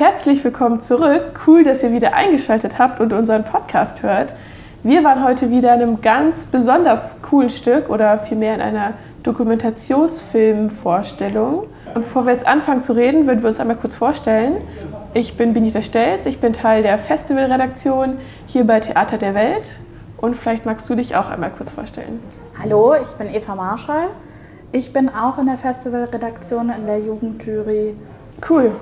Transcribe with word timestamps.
Herzlich 0.00 0.42
willkommen 0.42 0.80
zurück. 0.80 1.38
Cool, 1.46 1.62
dass 1.62 1.82
ihr 1.82 1.92
wieder 1.92 2.14
eingeschaltet 2.14 2.78
habt 2.78 3.00
und 3.00 3.12
unseren 3.12 3.44
Podcast 3.44 4.02
hört. 4.02 4.32
Wir 4.82 5.04
waren 5.04 5.22
heute 5.22 5.50
wieder 5.50 5.74
in 5.74 5.82
einem 5.82 6.00
ganz 6.00 6.46
besonders 6.46 7.20
coolen 7.20 7.50
Stück 7.50 7.90
oder 7.90 8.18
vielmehr 8.18 8.54
in 8.54 8.62
einer 8.62 8.94
Dokumentationsfilmvorstellung. 9.24 11.66
Und 11.94 11.94
bevor 11.94 12.24
wir 12.24 12.32
jetzt 12.32 12.46
anfangen 12.46 12.80
zu 12.80 12.96
reden, 12.96 13.26
würden 13.26 13.42
wir 13.42 13.50
uns 13.50 13.60
einmal 13.60 13.76
kurz 13.76 13.94
vorstellen. 13.94 14.62
Ich 15.12 15.36
bin 15.36 15.52
Benita 15.52 15.82
Stelz, 15.82 16.24
ich 16.24 16.40
bin 16.40 16.54
Teil 16.54 16.82
der 16.82 16.98
Festivalredaktion 16.98 18.16
hier 18.46 18.66
bei 18.66 18.80
Theater 18.80 19.18
der 19.18 19.34
Welt. 19.34 19.68
Und 20.16 20.34
vielleicht 20.34 20.64
magst 20.64 20.88
du 20.88 20.94
dich 20.94 21.14
auch 21.14 21.28
einmal 21.28 21.50
kurz 21.50 21.72
vorstellen. 21.72 22.22
Hallo, 22.58 22.94
ich 22.94 23.10
bin 23.18 23.28
Eva 23.28 23.54
Marschall. 23.54 24.06
Ich 24.72 24.94
bin 24.94 25.10
auch 25.10 25.36
in 25.36 25.44
der 25.44 25.58
Festivalredaktion 25.58 26.70
in 26.70 26.86
der 26.86 27.00
Jugendjury. 27.00 27.96
Cool. 28.48 28.72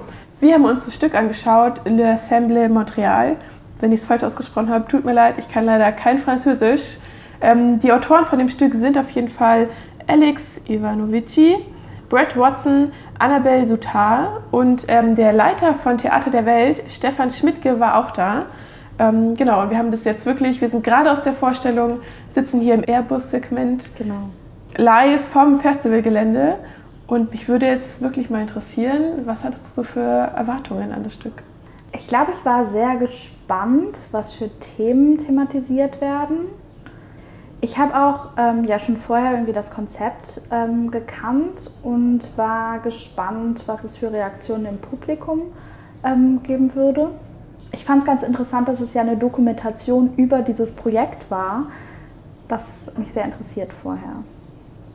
Wir 0.40 0.54
haben 0.54 0.64
uns 0.64 0.84
das 0.84 0.94
Stück 0.94 1.16
angeschaut, 1.16 1.80
Le 1.84 2.12
Assemblée 2.14 2.68
Montréal. 2.68 3.36
Wenn 3.80 3.90
ich 3.90 4.00
es 4.00 4.06
falsch 4.06 4.22
ausgesprochen 4.22 4.70
habe, 4.70 4.86
tut 4.86 5.04
mir 5.04 5.12
leid, 5.12 5.36
ich 5.38 5.48
kann 5.48 5.64
leider 5.64 5.90
kein 5.90 6.18
Französisch. 6.18 6.98
Ähm, 7.40 7.80
die 7.80 7.92
Autoren 7.92 8.24
von 8.24 8.38
dem 8.38 8.48
Stück 8.48 8.74
sind 8.74 8.96
auf 8.98 9.10
jeden 9.10 9.28
Fall 9.28 9.68
Alex 10.06 10.60
Ivanovici, 10.68 11.56
Brett 12.08 12.36
Watson, 12.36 12.92
Annabelle 13.18 13.66
Sutar 13.66 14.42
und 14.52 14.84
ähm, 14.86 15.16
der 15.16 15.32
Leiter 15.32 15.74
von 15.74 15.98
Theater 15.98 16.30
der 16.30 16.46
Welt, 16.46 16.84
Stefan 16.88 17.32
Schmidtke, 17.32 17.80
war 17.80 17.98
auch 17.98 18.12
da. 18.12 18.46
Ähm, 19.00 19.34
genau, 19.34 19.62
und 19.62 19.70
wir 19.70 19.78
haben 19.78 19.90
das 19.90 20.04
jetzt 20.04 20.24
wirklich, 20.24 20.60
wir 20.60 20.68
sind 20.68 20.84
gerade 20.84 21.10
aus 21.10 21.22
der 21.22 21.32
Vorstellung, 21.32 21.98
sitzen 22.30 22.60
hier 22.60 22.74
im 22.74 22.84
Airbus-Segment 22.86 23.96
Genau. 23.98 24.30
live 24.76 25.20
vom 25.20 25.58
Festivalgelände. 25.58 26.58
Und 27.08 27.30
mich 27.30 27.48
würde 27.48 27.66
jetzt 27.66 28.02
wirklich 28.02 28.28
mal 28.28 28.42
interessieren, 28.42 29.22
was 29.24 29.42
hattest 29.42 29.76
du 29.76 29.82
für 29.82 30.00
Erwartungen 30.00 30.92
an 30.92 31.02
das 31.02 31.14
Stück? 31.14 31.42
Ich 31.92 32.06
glaube, 32.06 32.32
ich 32.32 32.44
war 32.44 32.66
sehr 32.66 32.96
gespannt, 32.96 33.98
was 34.12 34.34
für 34.34 34.50
Themen 34.76 35.16
thematisiert 35.16 36.02
werden. 36.02 36.40
Ich 37.62 37.78
habe 37.78 37.96
auch 37.96 38.32
ähm, 38.36 38.64
ja 38.64 38.78
schon 38.78 38.98
vorher 38.98 39.32
irgendwie 39.32 39.54
das 39.54 39.70
Konzept 39.70 40.42
ähm, 40.50 40.90
gekannt 40.90 41.70
und 41.82 42.36
war 42.36 42.78
gespannt, 42.80 43.64
was 43.66 43.84
es 43.84 43.96
für 43.96 44.12
Reaktionen 44.12 44.66
im 44.66 44.78
Publikum 44.78 45.44
ähm, 46.04 46.42
geben 46.42 46.74
würde. 46.74 47.08
Ich 47.72 47.86
fand 47.86 48.00
es 48.00 48.06
ganz 48.06 48.22
interessant, 48.22 48.68
dass 48.68 48.80
es 48.80 48.92
ja 48.92 49.00
eine 49.00 49.16
Dokumentation 49.16 50.14
über 50.16 50.42
dieses 50.42 50.72
Projekt 50.72 51.30
war, 51.30 51.68
das 52.48 52.92
mich 52.98 53.10
sehr 53.12 53.24
interessiert 53.24 53.72
vorher. 53.72 54.24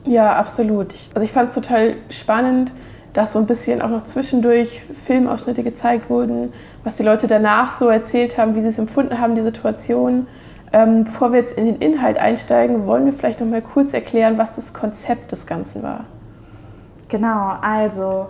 Ja, 0.06 0.36
absolut. 0.36 0.94
Ich, 0.94 1.12
also 1.14 1.24
ich 1.24 1.32
fand 1.32 1.50
es 1.50 1.56
total 1.56 1.96
spannend, 2.10 2.74
dass 3.14 3.34
so 3.34 3.40
ein 3.40 3.46
bisschen 3.46 3.82
auch 3.82 3.90
noch 3.90 4.04
zwischendurch 4.04 4.82
Filmausschnitte 4.82 5.64
gezeigt 5.64 6.10
wurden, 6.10 6.52
was 6.84 6.98
die 6.98 7.04
Leute 7.04 7.28
danach 7.28 7.72
so 7.72 7.88
erzählt 7.88 8.38
haben, 8.38 8.56
wie 8.56 8.62
sie 8.62 8.68
es 8.68 8.80
empfunden 8.80 9.20
haben, 9.20 9.36
die 9.36 9.42
Situation. 9.42 10.28
Ähm, 10.74 11.04
bevor 11.04 11.32
wir 11.32 11.40
jetzt 11.40 11.58
in 11.58 11.66
den 11.66 11.78
Inhalt 11.78 12.18
einsteigen, 12.18 12.88
wollen 12.88 13.06
wir 13.06 13.14
vielleicht 13.14 13.40
noch 13.40 13.48
mal 13.48 13.62
kurz 13.62 13.94
erklären, 13.94 14.40
was 14.40 14.56
das 14.56 14.74
Konzept 14.74 15.32
des 15.32 15.46
Ganzen 15.46 15.84
war. 15.84 16.06
Genau, 17.10 17.54
also 17.62 18.30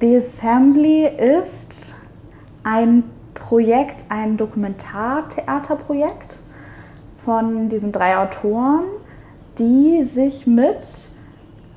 The 0.00 0.16
Assembly 0.16 1.06
ist 1.06 1.94
ein 2.64 3.04
Projekt, 3.34 4.06
ein 4.08 4.36
Dokumentartheaterprojekt 4.36 6.40
von 7.16 7.68
diesen 7.68 7.92
drei 7.92 8.18
Autoren, 8.18 8.82
die 9.58 10.02
sich 10.02 10.48
mit 10.48 11.13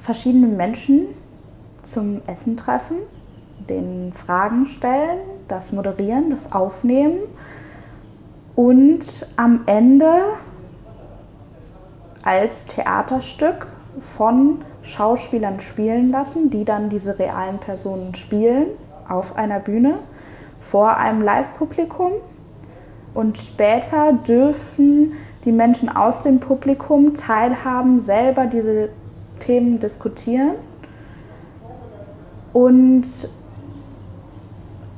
verschiedenen 0.07 0.55
Menschen 0.55 1.07
zum 1.81 2.21
Essen 2.27 2.55
treffen, 2.55 2.95
den 3.69 4.13
Fragen 4.13 4.65
stellen, 4.65 5.19
das 5.49 5.73
moderieren, 5.73 6.29
das 6.29 6.53
aufnehmen 6.53 7.19
und 8.55 9.27
am 9.35 9.63
Ende 9.65 10.13
als 12.23 12.67
Theaterstück 12.67 13.67
von 13.99 14.63
Schauspielern 14.81 15.59
spielen 15.59 16.09
lassen, 16.09 16.51
die 16.51 16.63
dann 16.63 16.87
diese 16.87 17.19
realen 17.19 17.57
Personen 17.57 18.15
spielen 18.15 18.67
auf 19.09 19.35
einer 19.35 19.59
Bühne 19.59 19.99
vor 20.61 20.95
einem 20.95 21.21
Live-Publikum. 21.21 22.13
Und 23.13 23.37
später 23.37 24.13
dürfen 24.13 25.15
die 25.43 25.51
Menschen 25.51 25.89
aus 25.89 26.21
dem 26.21 26.39
Publikum 26.39 27.13
teilhaben, 27.13 27.99
selber 27.99 28.45
diese 28.45 28.87
Themen 29.47 29.79
diskutieren. 29.79 30.55
Und 32.51 33.29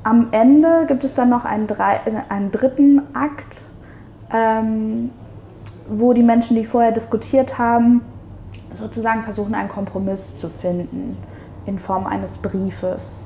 am 0.02 0.28
Ende 0.32 0.86
gibt 0.86 1.04
es 1.04 1.14
dann 1.14 1.30
noch 1.30 1.44
einen, 1.44 1.66
drei, 1.66 2.00
einen 2.28 2.50
dritten 2.50 3.02
Akt, 3.14 3.66
ähm, 4.32 5.10
wo 5.88 6.12
die 6.12 6.22
Menschen, 6.22 6.56
die 6.56 6.64
vorher 6.64 6.90
diskutiert 6.90 7.58
haben, 7.58 8.02
sozusagen 8.74 9.22
versuchen, 9.22 9.54
einen 9.54 9.68
Kompromiss 9.68 10.36
zu 10.36 10.48
finden 10.48 11.16
in 11.66 11.78
Form 11.78 12.06
eines 12.06 12.38
Briefes. 12.38 13.24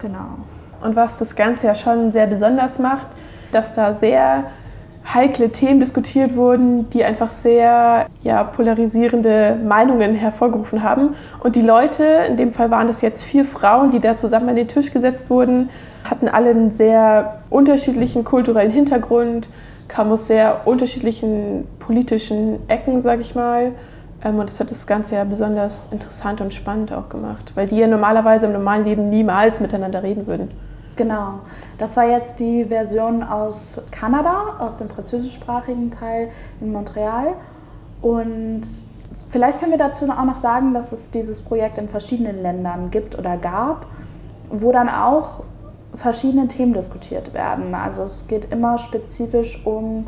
Genau. 0.00 0.38
Und 0.82 0.96
was 0.96 1.18
das 1.18 1.36
Ganze 1.36 1.68
ja 1.68 1.74
schon 1.74 2.10
sehr 2.10 2.26
besonders 2.26 2.80
macht, 2.80 3.08
dass 3.52 3.74
da 3.74 3.94
sehr 3.94 4.44
heikle 5.04 5.50
Themen 5.50 5.80
diskutiert 5.80 6.36
wurden, 6.36 6.88
die 6.90 7.04
einfach 7.04 7.30
sehr 7.30 8.06
ja, 8.22 8.44
polarisierende 8.44 9.58
Meinungen 9.62 10.14
hervorgerufen 10.14 10.82
haben. 10.82 11.14
Und 11.40 11.56
die 11.56 11.62
Leute, 11.62 12.04
in 12.28 12.36
dem 12.36 12.52
Fall 12.52 12.70
waren 12.70 12.86
das 12.86 13.02
jetzt 13.02 13.24
vier 13.24 13.44
Frauen, 13.44 13.90
die 13.90 14.00
da 14.00 14.16
zusammen 14.16 14.48
an 14.48 14.56
den 14.56 14.68
Tisch 14.68 14.92
gesetzt 14.92 15.28
wurden, 15.28 15.70
hatten 16.04 16.28
alle 16.28 16.50
einen 16.50 16.70
sehr 16.70 17.40
unterschiedlichen 17.50 18.24
kulturellen 18.24 18.70
Hintergrund, 18.70 19.48
kamen 19.88 20.12
aus 20.12 20.26
sehr 20.26 20.62
unterschiedlichen 20.66 21.66
politischen 21.78 22.68
Ecken, 22.68 23.02
sag 23.02 23.20
ich 23.20 23.34
mal. 23.34 23.72
Ähm, 24.24 24.38
und 24.38 24.48
das 24.48 24.60
hat 24.60 24.70
das 24.70 24.86
Ganze 24.86 25.16
ja 25.16 25.24
besonders 25.24 25.92
interessant 25.92 26.40
und 26.40 26.54
spannend 26.54 26.92
auch 26.92 27.08
gemacht, 27.08 27.52
weil 27.54 27.66
die 27.66 27.76
ja 27.76 27.86
normalerweise 27.86 28.46
im 28.46 28.52
normalen 28.52 28.84
Leben 28.84 29.10
niemals 29.10 29.60
miteinander 29.60 30.02
reden 30.02 30.26
würden. 30.26 30.50
Genau. 30.96 31.40
Das 31.78 31.96
war 31.96 32.04
jetzt 32.04 32.38
die 32.38 32.66
Version 32.66 33.22
aus 33.22 33.86
Kanada, 33.90 34.56
aus 34.58 34.78
dem 34.78 34.90
französischsprachigen 34.90 35.90
Teil 35.90 36.28
in 36.60 36.72
Montreal. 36.72 37.34
Und 38.02 38.62
vielleicht 39.28 39.60
können 39.60 39.70
wir 39.70 39.78
dazu 39.78 40.04
auch 40.10 40.24
noch 40.24 40.36
sagen, 40.36 40.74
dass 40.74 40.92
es 40.92 41.10
dieses 41.10 41.40
Projekt 41.40 41.78
in 41.78 41.88
verschiedenen 41.88 42.42
Ländern 42.42 42.90
gibt 42.90 43.18
oder 43.18 43.36
gab, 43.36 43.86
wo 44.50 44.72
dann 44.72 44.88
auch 44.88 45.44
verschiedene 45.94 46.48
Themen 46.48 46.72
diskutiert 46.72 47.34
werden. 47.34 47.74
Also 47.74 48.02
es 48.02 48.26
geht 48.26 48.52
immer 48.52 48.78
spezifisch 48.78 49.64
um 49.66 50.06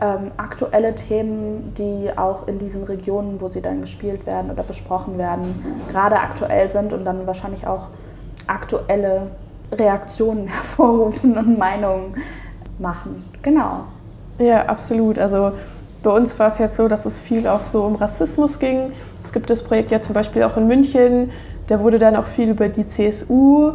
ähm, 0.00 0.30
aktuelle 0.36 0.94
Themen, 0.94 1.74
die 1.74 2.10
auch 2.16 2.48
in 2.48 2.58
diesen 2.58 2.84
Regionen, 2.84 3.40
wo 3.40 3.48
sie 3.48 3.60
dann 3.60 3.80
gespielt 3.80 4.26
werden 4.26 4.50
oder 4.50 4.62
besprochen 4.62 5.18
werden, 5.18 5.84
gerade 5.88 6.18
aktuell 6.18 6.72
sind 6.72 6.92
und 6.92 7.04
dann 7.04 7.26
wahrscheinlich 7.26 7.66
auch 7.66 7.88
aktuelle 8.46 9.30
Reaktionen 9.72 10.46
hervorrufen 10.48 11.36
und 11.36 11.58
Meinungen 11.58 12.14
machen. 12.78 13.24
Genau. 13.42 13.84
Ja, 14.38 14.66
absolut. 14.66 15.18
Also 15.18 15.52
bei 16.02 16.10
uns 16.10 16.38
war 16.38 16.50
es 16.50 16.58
jetzt 16.58 16.76
so, 16.76 16.88
dass 16.88 17.04
es 17.04 17.18
viel 17.18 17.46
auch 17.46 17.62
so 17.62 17.84
um 17.84 17.96
Rassismus 17.96 18.58
ging. 18.58 18.92
Es 19.24 19.32
gibt 19.32 19.50
das 19.50 19.62
Projekt 19.62 19.90
ja 19.90 20.00
zum 20.00 20.14
Beispiel 20.14 20.42
auch 20.42 20.56
in 20.56 20.66
München. 20.66 21.30
Da 21.66 21.80
wurde 21.80 21.98
dann 21.98 22.16
auch 22.16 22.24
viel 22.24 22.50
über 22.50 22.68
die 22.68 22.88
CSU 22.88 23.72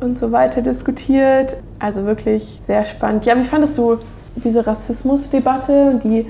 und 0.00 0.18
so 0.18 0.32
weiter 0.32 0.60
diskutiert. 0.62 1.56
Also 1.78 2.04
wirklich 2.04 2.60
sehr 2.66 2.84
spannend. 2.84 3.24
Ja, 3.24 3.36
wie 3.36 3.44
fandest 3.44 3.78
du 3.78 3.98
diese 4.36 4.66
Rassismusdebatte 4.66 5.90
und 5.90 6.04
die 6.04 6.26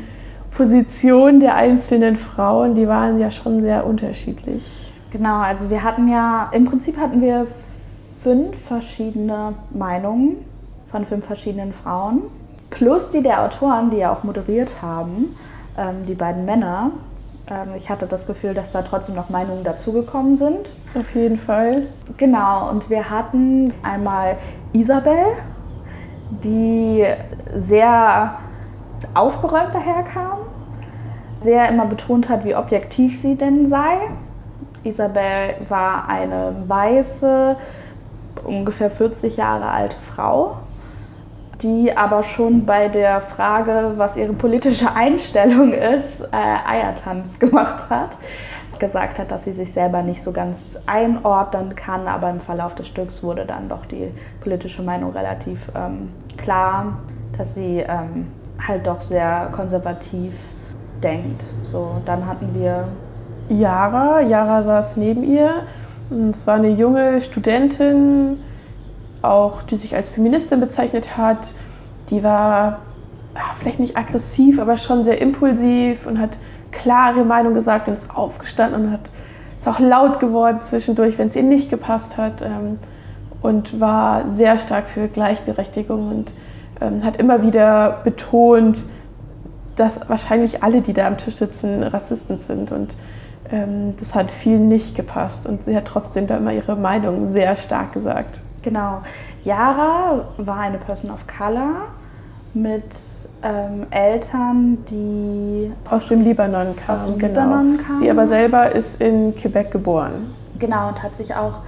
Position 0.53 1.41
der 1.41 1.57
einzelnen 1.57 2.17
Frauen? 2.17 2.75
Die 2.75 2.87
waren 2.87 3.19
ja 3.19 3.31
schon 3.31 3.63
sehr 3.63 3.85
unterschiedlich. 3.85 4.93
Genau, 5.11 5.39
also 5.39 5.71
wir 5.71 5.83
hatten 5.83 6.09
ja, 6.09 6.51
im 6.53 6.65
Prinzip 6.65 6.99
hatten 6.99 7.21
wir 7.21 7.47
fünf 8.27 8.59
verschiedene 8.59 9.55
Meinungen 9.71 10.45
von 10.87 11.07
fünf 11.07 11.27
verschiedenen 11.27 11.73
Frauen, 11.73 12.23
plus 12.71 13.11
die 13.11 13.23
der 13.23 13.45
Autoren, 13.45 13.91
die 13.91 13.99
ja 13.99 14.13
auch 14.13 14.25
moderiert 14.25 14.83
haben, 14.83 15.37
ähm, 15.79 16.05
die 16.07 16.17
beiden 16.17 16.45
Männer. 16.45 16.91
Ähm, 17.49 17.69
ich 17.77 17.89
hatte 17.89 18.09
das 18.09 18.27
Gefühl, 18.27 18.53
dass 18.53 18.73
da 18.73 18.83
trotzdem 18.83 19.15
noch 19.15 19.29
Meinungen 19.29 19.63
dazugekommen 19.63 20.39
sind. 20.39 20.69
Auf 20.99 21.15
jeden 21.15 21.37
Fall. 21.37 21.87
Genau, 22.17 22.69
und 22.69 22.91
wir 22.91 23.09
hatten 23.09 23.73
einmal 23.85 24.39
Isabel, 24.73 25.27
die 26.43 27.05
sehr 27.55 28.41
aufgeräumt 29.15 29.73
daherkam, 29.73 30.39
sehr 31.43 31.69
immer 31.69 31.87
betont 31.87 32.29
hat, 32.29 32.45
wie 32.45 32.57
objektiv 32.57 33.21
sie 33.21 33.37
denn 33.37 33.69
sei. 33.69 34.11
Isabel 34.83 35.55
war 35.69 36.09
eine 36.09 36.57
weiße, 36.67 37.57
ungefähr 38.47 38.91
40 38.91 39.37
Jahre 39.37 39.71
alte 39.71 39.97
Frau, 39.97 40.59
die 41.63 41.97
aber 41.97 42.23
schon 42.23 42.67
bei 42.67 42.89
der 42.89 43.21
Frage, 43.21 43.93
was 43.97 44.17
ihre 44.17 44.33
politische 44.33 44.95
Einstellung 44.95 45.73
ist, 45.73 46.21
äh, 46.21 46.27
Eiertanz 46.67 47.39
gemacht 47.39 47.91
hat. 47.91 48.17
gesagt 48.79 49.19
hat, 49.19 49.31
dass 49.31 49.45
sie 49.45 49.53
sich 49.53 49.73
selber 49.73 50.03
nicht 50.03 50.23
so 50.23 50.33
ganz 50.33 50.79
einordnen 50.85 51.75
kann, 51.75 52.07
aber 52.09 52.29
im 52.29 52.41
Verlauf 52.41 52.75
des 52.75 52.89
Stücks 52.89 53.23
wurde 53.23 53.47
dann 53.47 53.71
doch 53.71 53.87
die 53.87 54.11
politische 54.41 54.83
Meinung 54.83 55.13
relativ 55.13 55.71
ähm, 55.75 56.11
klar, 56.37 56.99
dass 57.39 57.55
sie 57.55 57.79
ähm, 57.79 58.29
halt 58.67 58.87
doch 58.87 59.01
sehr 59.01 59.49
konservativ 59.53 60.35
denkt. 61.03 61.43
So, 61.63 62.03
dann 62.05 62.27
hatten 62.27 62.55
wir 62.55 62.89
Yara. 63.49 64.21
Yara 64.21 64.63
saß 64.63 64.97
neben 64.97 65.25
ihr. 65.25 65.63
Es 66.31 66.47
war 66.47 66.55
eine 66.55 66.71
junge 66.71 67.21
Studentin, 67.21 68.39
auch 69.23 69.63
die 69.63 69.77
sich 69.77 69.95
als 69.97 70.11
Feministin 70.11 70.61
bezeichnet 70.61 71.17
hat. 71.17 71.49
Die 72.11 72.23
war 72.23 72.81
ah, 73.35 73.55
vielleicht 73.59 73.81
nicht 73.81 73.97
aggressiv, 73.97 74.61
aber 74.61 74.77
schon 74.77 75.05
sehr 75.05 75.21
impulsiv 75.21 76.07
und 76.07 76.21
hat 76.21 76.39
klare 76.71 77.25
Meinung 77.25 77.55
gesagt 77.55 77.89
und 77.89 77.95
ist 77.95 78.15
aufgestanden 78.15 78.87
und 78.87 78.93
hat 78.93 79.11
ist 79.59 79.67
auch 79.67 79.81
laut 79.81 80.21
geworden 80.21 80.61
zwischendurch, 80.61 81.19
wenn 81.19 81.29
es 81.29 81.37
ihr 81.37 81.43
nicht 81.43 81.71
gepasst 81.71 82.19
hat 82.19 82.43
ähm, 82.43 82.79
und 83.41 83.81
war 83.81 84.31
sehr 84.37 84.59
stark 84.59 84.89
für 84.89 85.09
Gleichberechtigung 85.09 86.09
und 86.09 86.33
ähm, 86.81 87.05
hat 87.05 87.17
immer 87.17 87.43
wieder 87.43 88.01
betont, 88.05 88.85
dass 89.77 90.09
wahrscheinlich 90.09 90.63
alle, 90.63 90.83
die 90.83 90.93
da 90.93 91.07
am 91.07 91.17
Tisch 91.17 91.37
sitzen, 91.37 91.83
Rassisten 91.83 92.39
sind 92.39 92.71
und 92.71 92.95
das 93.51 94.15
hat 94.15 94.31
vielen 94.31 94.69
nicht 94.69 94.97
gepasst 94.97 95.47
und 95.47 95.65
sie 95.67 95.77
hat 95.77 95.85
trotzdem 95.85 96.27
da 96.27 96.37
immer 96.37 96.53
ihre 96.53 96.77
Meinung 96.77 97.33
sehr 97.33 97.55
stark 97.57 97.93
gesagt. 97.93 98.41
Genau. 98.63 99.03
Yara 99.45 100.29
war 100.39 100.59
eine 100.59 100.79
Person 100.79 101.11
of 101.13 101.27
Color 101.27 101.93
mit 102.55 102.83
ähm, 103.43 103.87
Eltern, 103.91 104.79
die 104.91 105.73
aus 105.89 106.07
dem 106.07 106.23
Libanon 106.23 106.75
kamen. 106.75 106.99
Aus 106.99 107.07
dem 107.07 107.19
genau. 107.19 107.43
Libanon 107.43 107.79
kamen. 107.79 107.99
Sie 108.01 108.11
aber 108.11 108.27
selber 108.27 108.73
ist 108.73 109.01
in 109.01 109.37
Quebec 109.37 109.71
geboren. 109.71 110.35
Genau 110.59 110.89
und 110.89 111.03
hat 111.03 111.15
sich 111.15 111.35
auch 111.35 111.61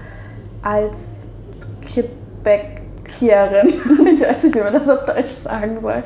als 0.63 1.29
Quebecierin, 1.83 3.69
ich 4.15 4.21
weiß 4.21 4.45
nicht, 4.45 4.57
wie 4.57 4.61
man 4.61 4.73
das 4.73 4.89
auf 4.89 5.05
Deutsch 5.05 5.29
sagen 5.29 5.79
soll, 5.79 6.03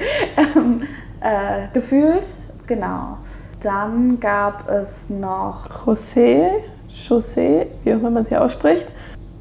ähm, 0.56 0.82
äh, 1.20 1.68
gefühlt. 1.72 2.26
Genau. 2.66 3.18
Dann 3.62 4.18
gab 4.18 4.68
es 4.68 5.08
noch 5.08 5.68
José, 5.68 6.48
José, 6.88 7.66
wie 7.84 7.92
auch 7.92 7.98
immer 7.98 8.10
man 8.10 8.24
sie 8.24 8.36
ausspricht. 8.36 8.92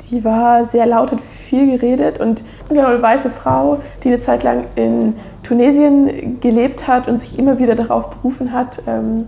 Die 0.09 0.23
war 0.23 0.65
sehr 0.65 0.85
laut, 0.85 1.11
hat 1.11 1.21
viel 1.21 1.77
geredet 1.77 2.19
und 2.19 2.43
genau, 2.69 2.87
eine 2.87 3.01
weiße 3.01 3.31
Frau, 3.31 3.79
die 4.03 4.09
eine 4.09 4.19
Zeit 4.19 4.43
lang 4.43 4.65
in 4.75 5.15
Tunesien 5.41 6.39
gelebt 6.39 6.87
hat 6.87 7.07
und 7.07 7.19
sich 7.19 7.39
immer 7.39 7.57
wieder 7.57 7.75
darauf 7.75 8.09
berufen 8.11 8.51
hat, 8.51 8.83
ähm, 8.87 9.25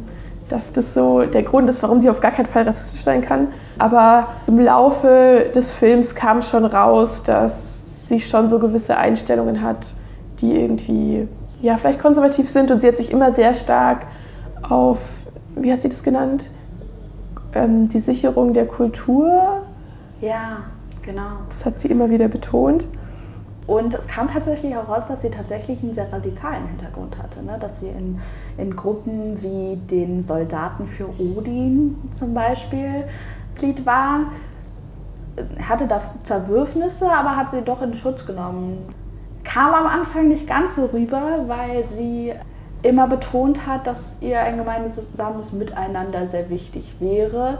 dass 0.50 0.74
das 0.74 0.94
so 0.94 1.22
der 1.22 1.44
Grund 1.44 1.69
ist, 1.69 1.81
warum 1.81 2.00
sie 2.00 2.10
auf 2.10 2.22
gar 2.22 2.31
keinen 2.31 2.46
Fall 2.46 2.63
rassistisch 2.63 3.01
sein 3.01 3.22
kann. 3.22 3.48
Aber 3.80 4.28
im 4.46 4.60
Laufe 4.60 5.51
des 5.56 5.74
Films 5.74 6.13
kam 6.13 6.42
schon 6.42 6.66
raus, 6.66 7.24
dass 7.24 7.68
sie 8.10 8.19
schon 8.19 8.50
so 8.50 8.60
gewisse 8.60 8.98
Einstellungen 8.98 9.62
hat, 9.62 9.88
die 10.42 10.54
irgendwie 10.54 11.28
ja 11.62 11.78
vielleicht 11.78 12.01
konservativ 12.01 12.50
sind 12.50 12.69
und 12.69 12.81
sie 12.81 12.88
hat 12.89 12.98
sich 12.98 13.12
immer 13.12 13.31
sehr 13.31 13.54
stark 13.54 14.06
auf, 14.69 15.27
wie 15.56 15.71
hat 15.71 15.81
sie 15.81 15.89
das 15.89 16.04
genannt? 16.04 16.50
Ähm, 17.54 17.89
die 17.89 18.00
Sicherung 18.00 18.54
der 18.54 18.65
Kultur. 18.65 19.63
Ja, 20.21 20.63
genau. 21.01 21.30
Das 21.50 21.65
hat 21.65 21.80
sie 21.80 21.89
immer 21.89 22.10
wieder 22.10 22.27
betont. 22.27 22.88
Und 23.65 23.94
es 23.94 24.07
kam 24.07 24.31
tatsächlich 24.31 24.75
auch 24.75 24.89
raus, 24.89 25.07
dass 25.07 25.21
sie 25.21 25.30
tatsächlich 25.30 25.81
einen 25.83 25.94
sehr 25.94 26.12
radikalen 26.12 26.68
Hintergrund 26.68 27.18
hatte. 27.18 27.42
Ne? 27.44 27.57
Dass 27.60 27.80
sie 27.80 27.88
in, 27.88 28.19
in 28.57 28.75
Gruppen 28.75 29.42
wie 29.42 29.77
den 29.77 30.21
Soldaten 30.21 30.86
für 30.86 31.07
Odin 31.19 31.95
zum 32.12 32.33
Beispiel 32.33 33.06
Glied 33.56 33.86
war. 33.86 34.31
Hatte 35.68 35.88
da 35.88 36.01
Zerwürfnisse, 36.24 37.10
aber 37.10 37.38
hat 37.38 37.51
sie 37.51 37.62
doch 37.62 37.81
in 37.81 37.94
Schutz 37.94 38.25
genommen. 38.25 38.80
Kam 39.44 39.74
am 39.74 39.88
Anfang 39.88 40.27
nicht 40.27 40.48
ganz 40.48 40.75
so 40.75 40.86
rüber, 40.86 41.45
weil 41.48 41.88
sie 41.88 42.33
immer 42.84 43.08
betont 43.08 43.66
hat, 43.66 43.88
dass 43.88 44.18
ihr 44.22 44.40
ein 44.42 44.58
gemeinsames 44.58 45.54
Miteinander 45.54 46.28
sehr 46.28 46.50
wichtig 46.50 46.96
wäre. 47.00 47.60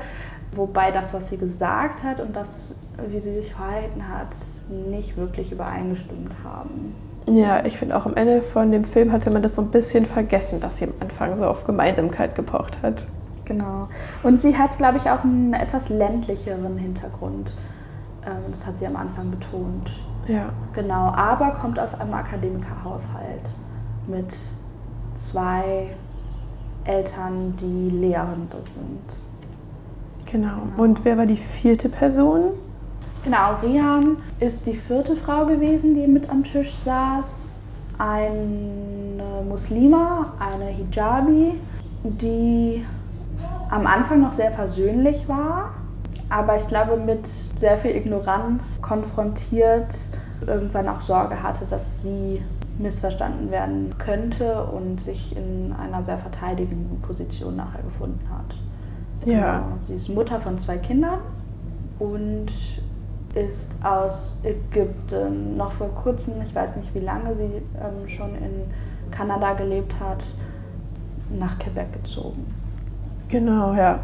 Wobei 0.52 0.92
das, 0.92 1.14
was 1.14 1.30
sie 1.30 1.38
gesagt 1.38 2.04
hat 2.04 2.20
und 2.20 2.36
das, 2.36 2.75
wie 3.08 3.20
sie 3.20 3.34
sich 3.34 3.54
verhalten 3.54 4.08
hat, 4.08 4.36
nicht 4.70 5.18
wirklich 5.18 5.52
übereingestimmt 5.52 6.31
haben. 6.44 6.96
Ja, 7.28 7.66
ich 7.66 7.78
finde 7.78 7.96
auch 7.98 8.06
am 8.06 8.16
Ende 8.16 8.42
von 8.42 8.72
dem 8.72 8.84
Film 8.84 9.12
hatte 9.12 9.31
man 9.31 9.42
das 9.42 9.56
so 9.56 9.62
ein 9.62 9.72
bisschen 9.72 10.06
vergessen, 10.06 10.60
dass 10.60 10.78
sie 10.78 10.86
am 10.86 10.94
Anfang 11.00 11.38
so 11.38 11.48
auf 11.48 11.64
Gemeinsamkeit 11.64 12.36
gepocht 12.36 12.84
hat. 12.84 13.08
Genau. 13.46 13.88
Und 14.22 14.42
sie 14.42 14.58
hat, 14.58 14.78
glaube 14.78 14.98
ich, 14.98 15.10
auch 15.10 15.24
einen 15.24 15.54
etwas 15.54 15.90
ländlicheren 15.90 16.78
Hintergrund. 16.78 17.56
Ähm, 18.25 18.52
das 18.52 18.66
hat 18.68 18.78
sie 18.78 18.86
am 18.86 18.96
Anfang 18.96 19.31
betont. 19.31 19.92
Ja. 20.28 20.50
Genau, 20.74 21.12
aber 21.16 21.52
kommt 21.52 21.80
aus 21.80 22.00
einem 22.00 22.14
Akademikerhaushalt 22.14 23.54
mit 24.08 24.36
zwei 25.15 25.88
Eltern, 26.86 27.56
die 27.60 27.89
Lehrende 27.89 28.57
sind. 28.63 29.01
Genau. 30.25 30.56
genau. 30.56 30.83
Und 30.83 31.06
wer 31.06 31.18
war 31.18 31.25
die 31.25 31.38
vierte 31.38 31.89
Person? 31.89 32.51
Genau, 33.24 33.56
Rian 33.62 34.18
ist 34.39 34.65
die 34.65 34.75
vierte 34.75 35.15
Frau 35.15 35.45
gewesen, 35.45 35.95
die 35.95 36.07
mit 36.07 36.30
am 36.30 36.44
Tisch 36.44 36.74
saß. 36.74 37.54
Eine 37.98 39.44
Muslima, 39.48 40.33
eine 40.39 40.65
Hijabi, 40.65 41.54
die 42.04 42.86
am 43.69 43.88
Anfang 43.88 44.21
noch 44.21 44.33
sehr 44.33 44.51
versöhnlich 44.51 45.30
war, 45.30 45.71
aber 46.30 46.57
ich 46.57 46.68
glaube 46.68 46.98
mit 46.98 47.27
sehr 47.56 47.77
viel 47.77 47.95
Ignoranz 47.95 48.81
konfrontiert, 48.81 49.95
irgendwann 50.45 50.89
auch 50.89 51.01
Sorge 51.01 51.42
hatte, 51.42 51.65
dass 51.65 52.01
sie 52.01 52.42
missverstanden 52.80 53.52
werden 53.52 53.96
könnte 53.98 54.64
und 54.64 55.00
sich 55.00 55.36
in 55.38 55.74
einer 55.74 56.02
sehr 56.02 56.18
verteidigenden 56.18 57.00
Position 57.02 57.56
nachher 57.56 57.84
gefunden 57.84 58.25
hat. 58.30 58.56
Ja. 59.28 59.60
Genau. 59.60 59.78
Sie 59.80 59.94
ist 59.94 60.10
Mutter 60.10 60.40
von 60.40 60.60
zwei 60.60 60.78
Kindern 60.78 61.20
und 62.00 62.48
ist 63.36 63.72
aus 63.84 64.44
Ägypten 64.44 65.58
noch 65.58 65.72
vor 65.72 65.90
kurzem, 65.90 66.36
ich 66.44 66.54
weiß 66.54 66.75
nicht 66.75 66.94
wie 66.94 67.00
lange 67.00 67.34
sie 67.34 67.44
ähm, 67.44 68.08
schon 68.08 68.36
in 68.36 69.12
Kanada 69.12 69.54
gelebt 69.54 69.94
hat, 70.00 70.24
nach 71.31 71.58
Quebec 71.60 71.94
gezogen. 71.94 72.46
Genau, 73.30 73.74
ja. 73.74 74.00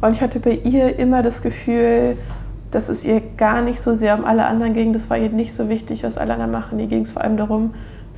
Und 0.00 0.12
ich 0.12 0.22
hatte 0.22 0.40
bei 0.40 0.52
ihr 0.52 0.98
immer 0.98 1.22
das 1.22 1.42
Gefühl, 1.42 2.16
dass 2.72 2.88
es 2.88 3.04
ihr 3.04 3.20
gar 3.36 3.62
nicht 3.62 3.80
so 3.80 3.94
sehr 3.94 4.18
um 4.18 4.24
alle 4.24 4.46
anderen 4.46 4.74
ging. 4.74 4.92
Das 4.92 5.10
war 5.10 5.18
ihr 5.18 5.28
nicht 5.28 5.54
so 5.54 5.68
wichtig, 5.68 6.02
was 6.02 6.18
alle 6.18 6.32
anderen 6.32 6.50
machen. 6.50 6.78
Ihr 6.80 6.86
ging 6.86 7.02
es 7.02 7.12
vor 7.12 7.22
allem 7.22 7.36
darum, 7.36 7.74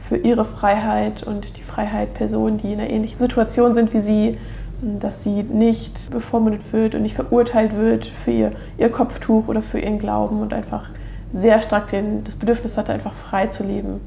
für 0.08 0.16
ihre 0.16 0.44
Freiheit 0.44 1.22
und 1.22 1.56
die 1.56 1.62
Freiheit 1.62 2.14
Personen, 2.14 2.58
die 2.58 2.72
in 2.72 2.80
einer 2.80 2.90
ähnlichen 2.90 3.16
Situation 3.16 3.74
sind 3.74 3.94
wie 3.94 4.00
sie, 4.00 4.38
dass 4.82 5.22
sie 5.22 5.42
nicht 5.42 6.10
bevormundet 6.10 6.72
wird 6.72 6.94
und 6.94 7.02
nicht 7.02 7.14
verurteilt 7.14 7.74
wird 7.74 8.04
für 8.04 8.30
ihr, 8.30 8.52
ihr 8.76 8.90
Kopftuch 8.90 9.48
oder 9.48 9.62
für 9.62 9.78
ihren 9.78 9.98
Glauben 9.98 10.42
und 10.42 10.52
einfach 10.52 10.90
sehr 11.32 11.60
stark 11.60 11.88
den, 11.88 12.22
das 12.24 12.36
Bedürfnis 12.36 12.76
hatte, 12.76 12.92
einfach 12.92 13.14
frei 13.14 13.46
zu 13.46 13.64
leben. 13.64 14.00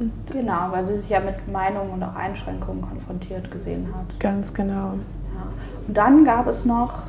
Und 0.00 0.12
genau, 0.32 0.68
weil 0.70 0.84
sie 0.84 0.96
sich 0.96 1.08
ja 1.08 1.20
mit 1.20 1.46
Meinungen 1.50 1.90
und 1.92 2.02
auch 2.02 2.16
Einschränkungen 2.16 2.82
konfrontiert 2.82 3.50
gesehen 3.52 3.86
hat. 3.94 4.18
Ganz 4.18 4.52
genau. 4.52 4.74
Ja. 4.74 5.46
Und 5.86 5.96
dann 5.96 6.24
gab 6.24 6.48
es 6.48 6.64
noch 6.64 7.04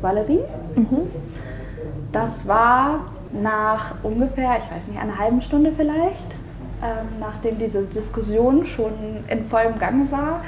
Valerie. 0.00 0.40
Mhm. 0.74 1.02
Das 2.12 2.48
war 2.48 3.00
nach 3.32 3.96
ungefähr, 4.02 4.56
ich 4.58 4.74
weiß 4.74 4.86
nicht, 4.86 4.98
einer 4.98 5.18
halben 5.18 5.42
Stunde 5.42 5.70
vielleicht, 5.70 6.34
ähm, 6.82 7.08
nachdem 7.20 7.58
diese 7.58 7.82
Diskussion 7.82 8.64
schon 8.64 8.92
in 9.28 9.42
vollem 9.44 9.78
Gange 9.78 10.10
war, 10.10 10.40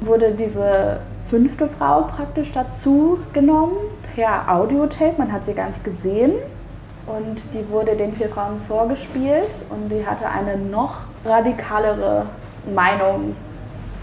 wurde 0.00 0.32
diese 0.32 1.00
fünfte 1.26 1.66
Frau 1.66 2.02
praktisch 2.02 2.52
dazu 2.52 3.18
genommen 3.32 3.76
per 4.14 4.52
Audiotape. 4.52 5.14
Man 5.18 5.32
hat 5.32 5.46
sie 5.46 5.54
gar 5.54 5.68
nicht 5.68 5.84
gesehen. 5.84 6.32
Und 7.06 7.54
die 7.54 7.68
wurde 7.68 7.96
den 7.96 8.12
vier 8.12 8.28
Frauen 8.28 8.60
vorgespielt 8.60 9.48
und 9.70 9.88
die 9.88 10.06
hatte 10.06 10.28
eine 10.28 10.56
noch 10.56 10.98
radikalere 11.24 12.26
Meinung. 12.72 13.34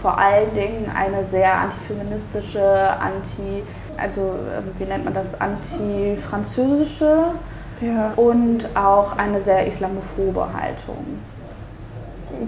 Vor 0.02 0.18
allen 0.18 0.54
Dingen 0.54 0.90
eine 0.94 1.24
sehr 1.24 1.54
antifeministische, 1.54 2.90
anti, 3.00 3.62
also 3.96 4.20
ähm, 4.20 4.64
wie 4.78 4.84
nennt 4.84 5.04
man 5.04 5.14
das, 5.14 5.40
anti-französische 5.40 7.32
ja. 7.80 8.12
und 8.16 8.68
auch 8.74 9.16
eine 9.16 9.40
sehr 9.40 9.66
islamophobe 9.66 10.46
Haltung. 10.52 11.20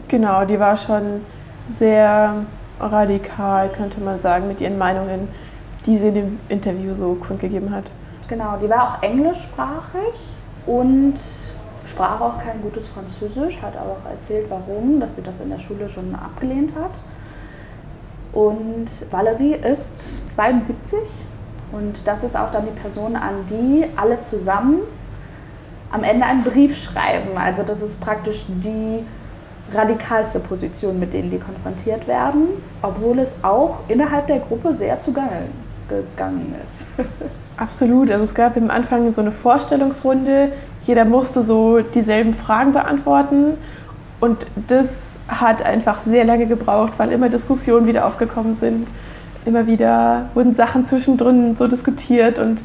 Genau, 0.08 0.44
die 0.44 0.58
war 0.58 0.76
schon 0.76 1.22
sehr 1.68 2.34
radikal, 2.80 3.68
könnte 3.68 4.00
man 4.00 4.20
sagen, 4.20 4.48
mit 4.48 4.60
ihren 4.60 4.78
Meinungen, 4.78 5.28
die 5.86 5.98
sie 5.98 6.08
in 6.08 6.14
dem 6.14 6.40
Interview 6.48 6.94
so 6.94 7.14
kundgegeben 7.14 7.70
hat. 7.74 7.90
Genau, 8.28 8.56
die 8.56 8.68
war 8.68 8.88
auch 8.88 9.02
englischsprachig 9.02 10.14
und 10.66 11.14
sprach 11.84 12.20
auch 12.20 12.38
kein 12.38 12.62
gutes 12.62 12.88
Französisch, 12.88 13.60
hat 13.62 13.76
aber 13.76 13.92
auch 13.92 14.10
erzählt, 14.10 14.46
warum, 14.48 15.00
dass 15.00 15.16
sie 15.16 15.22
das 15.22 15.40
in 15.40 15.50
der 15.50 15.58
Schule 15.58 15.88
schon 15.88 16.14
abgelehnt 16.14 16.72
hat. 16.74 16.92
Und 18.32 18.88
Valerie 19.10 19.52
ist 19.52 20.28
72 20.30 20.98
Und 21.72 22.06
das 22.06 22.22
ist 22.22 22.36
auch 22.36 22.50
dann 22.50 22.66
die 22.66 22.80
Person, 22.80 23.16
an 23.16 23.46
die 23.48 23.86
alle 23.96 24.20
zusammen 24.20 24.80
am 25.90 26.04
Ende 26.04 26.24
einen 26.24 26.44
Brief 26.44 26.78
schreiben. 26.78 27.36
Also 27.36 27.62
das 27.62 27.82
ist 27.82 28.00
praktisch 28.00 28.44
die 28.48 29.04
radikalste 29.74 30.40
Position, 30.40 30.98
mit 30.98 31.12
denen 31.12 31.30
die 31.30 31.38
konfrontiert 31.38 32.06
werden, 32.06 32.48
obwohl 32.82 33.18
es 33.18 33.34
auch 33.42 33.84
innerhalb 33.88 34.26
der 34.26 34.40
Gruppe 34.40 34.72
sehr 34.72 35.00
zugange 35.00 35.48
gegangen 35.88 36.54
ist. 36.62 36.88
Absolut. 37.56 38.10
Also 38.10 38.24
es 38.24 38.34
gab 38.34 38.56
am 38.56 38.70
Anfang 38.70 39.10
so 39.12 39.20
eine 39.20 39.32
Vorstellungsrunde. 39.32 40.52
Jeder 40.86 41.04
musste 41.04 41.42
so 41.42 41.80
dieselben 41.80 42.34
Fragen 42.34 42.72
beantworten. 42.72 43.58
Und 44.20 44.46
das 44.68 45.12
hat 45.28 45.62
einfach 45.62 46.00
sehr 46.02 46.24
lange 46.24 46.46
gebraucht, 46.46 46.94
weil 46.96 47.12
immer 47.12 47.28
Diskussionen 47.28 47.86
wieder 47.86 48.06
aufgekommen 48.06 48.54
sind. 48.54 48.88
Immer 49.44 49.66
wieder 49.66 50.30
wurden 50.34 50.54
Sachen 50.54 50.86
zwischendrin 50.86 51.56
so 51.56 51.66
diskutiert 51.66 52.38
und 52.38 52.62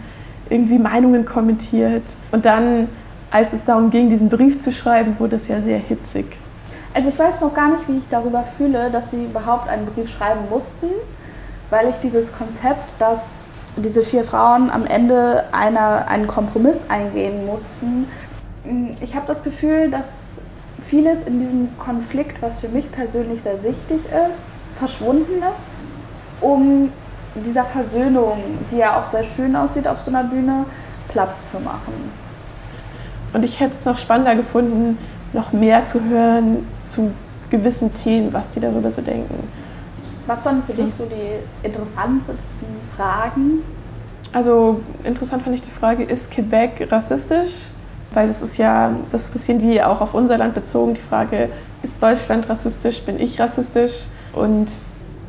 irgendwie 0.50 0.80
Meinungen 0.80 1.26
kommentiert. 1.26 2.04
Und 2.32 2.46
dann, 2.46 2.88
als 3.32 3.54
es 3.54 3.66
darum 3.66 3.90
ging, 3.90 4.10
diesen 4.10 4.30
Brief 4.30 4.60
zu 4.60 4.72
schreiben, 4.72 5.16
wurde 5.20 5.36
es 5.36 5.48
ja 5.48 5.62
sehr 5.62 5.80
hitzig. 5.80 6.26
Also 6.94 7.10
ich 7.10 7.20
weiß 7.20 7.42
noch 7.42 7.54
gar 7.54 7.70
nicht, 7.70 7.88
wie 7.88 7.98
ich 7.98 8.08
darüber 8.08 8.44
fühle, 8.44 8.90
dass 8.90 9.12
sie 9.12 9.26
überhaupt 9.26 9.70
einen 9.70 9.86
Brief 9.86 10.10
schreiben 10.10 10.50
mussten, 10.50 10.88
weil 11.70 11.90
ich 11.90 11.96
dieses 12.02 12.36
Konzept, 12.36 12.84
dass 13.00 13.48
diese 13.76 14.02
vier 14.02 14.24
Frauen 14.24 14.72
am 14.72 14.86
Ende 14.86 15.44
einer, 15.52 16.08
einen 16.08 16.28
Kompromiss 16.28 16.82
eingehen 16.90 17.46
mussten, 17.46 18.08
ich 19.02 19.16
habe 19.16 19.26
das 19.28 19.44
Gefühl, 19.44 19.90
dass 19.90 20.42
vieles 20.80 21.26
in 21.26 21.40
diesem 21.40 21.78
Konflikt, 21.78 22.42
was 22.42 22.60
für 22.60 22.70
mich 22.70 22.92
persönlich 22.92 23.42
sehr 23.42 23.64
wichtig 23.64 24.02
ist, 24.30 24.58
verschwunden 24.78 25.44
ist, 25.58 25.80
um 26.42 26.92
dieser 27.36 27.64
Versöhnung, 27.64 28.38
die 28.72 28.78
ja 28.78 29.00
auch 29.00 29.08
sehr 29.08 29.24
schön 29.24 29.56
aussieht 29.56 29.88
auf 29.88 30.00
so 30.00 30.12
einer 30.12 30.24
Bühne, 30.24 30.66
Platz 31.10 31.40
zu 31.52 31.60
machen. 31.60 32.12
Und 33.34 33.44
ich 33.44 33.60
hätte 33.60 33.76
es 33.76 33.86
noch 33.86 33.98
spannender 33.98 34.36
gefunden, 34.36 34.98
noch 35.34 35.52
mehr 35.52 35.86
zu 35.86 36.04
hören 36.04 36.66
zu 36.98 37.14
gewissen 37.50 37.94
Themen, 37.94 38.34
was 38.34 38.50
die 38.52 38.60
darüber 38.60 38.90
so 38.92 39.02
denken. 39.02 39.36
Was 40.26 40.44
waren 40.44 40.64
für 40.64 40.74
dich 40.74 40.94
so 40.94 41.06
die 41.06 41.66
interessantesten 41.66 42.68
Fragen? 42.96 43.62
Also 44.34 44.82
interessant 45.06 45.44
fand 45.44 45.56
ich 45.56 45.62
die 45.62 45.72
Frage, 45.72 46.04
ist 46.04 46.32
Quebec 46.32 46.92
rassistisch? 46.92 47.70
Weil 48.14 48.30
es 48.30 48.42
ist 48.42 48.58
ja, 48.58 48.94
das 49.12 49.24
ist 49.24 49.30
ein 49.30 49.34
bisschen 49.34 49.62
wie 49.62 49.82
auch 49.82 50.02
auf 50.02 50.14
unser 50.14 50.38
Land 50.38 50.56
bezogen, 50.56 50.96
die 50.96 51.02
Frage, 51.02 51.50
ist 51.84 51.94
Deutschland 52.02 52.50
rassistisch, 52.50 53.04
bin 53.04 53.20
ich 53.20 53.40
rassistisch? 53.40 54.08
Und 54.34 54.68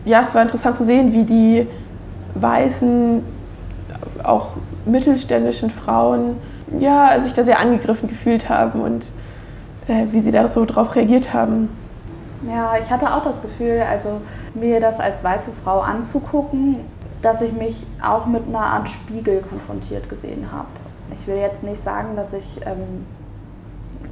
ja, 0.04 0.22
es 0.26 0.34
war 0.34 0.42
interessant 0.42 0.76
zu 0.76 0.84
sehen, 0.84 1.12
wie 1.12 1.24
die 1.24 1.66
weißen, 2.34 3.22
also 4.04 4.20
auch 4.22 4.56
mittelständischen 4.84 5.70
Frauen, 5.70 6.38
ja, 6.78 7.20
sich 7.22 7.34
da 7.34 7.44
sehr 7.44 7.58
angegriffen 7.58 8.08
gefühlt 8.08 8.48
haben 8.48 8.80
und 8.80 9.04
äh, 9.88 10.06
wie 10.12 10.20
sie 10.20 10.30
da 10.30 10.46
so 10.48 10.64
drauf 10.64 10.94
reagiert 10.94 11.34
haben. 11.34 11.68
Ja, 12.42 12.76
ich 12.78 12.90
hatte 12.90 13.12
auch 13.12 13.22
das 13.22 13.42
Gefühl, 13.42 13.82
also 13.88 14.20
mir 14.54 14.80
das 14.80 15.00
als 15.00 15.24
weiße 15.24 15.50
Frau 15.52 15.80
anzugucken, 15.80 16.84
dass 17.20 17.40
ich 17.40 17.52
mich 17.52 17.84
auch 18.00 18.26
mit 18.26 18.46
einer 18.46 18.60
Art 18.60 18.88
Spiegel 18.88 19.40
konfrontiert 19.40 20.08
gesehen 20.08 20.46
habe. 20.52 20.68
Ich 21.12 21.26
will 21.26 21.36
jetzt 21.36 21.64
nicht 21.64 21.82
sagen, 21.82 22.14
dass 22.14 22.32
ich 22.32 22.60
ähm, 22.64 23.06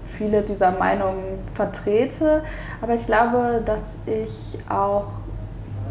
viele 0.04 0.42
dieser 0.42 0.72
Meinungen 0.72 1.38
vertrete, 1.54 2.42
aber 2.80 2.94
ich 2.94 3.06
glaube, 3.06 3.62
dass 3.64 3.96
ich 4.06 4.58
auch 4.68 5.06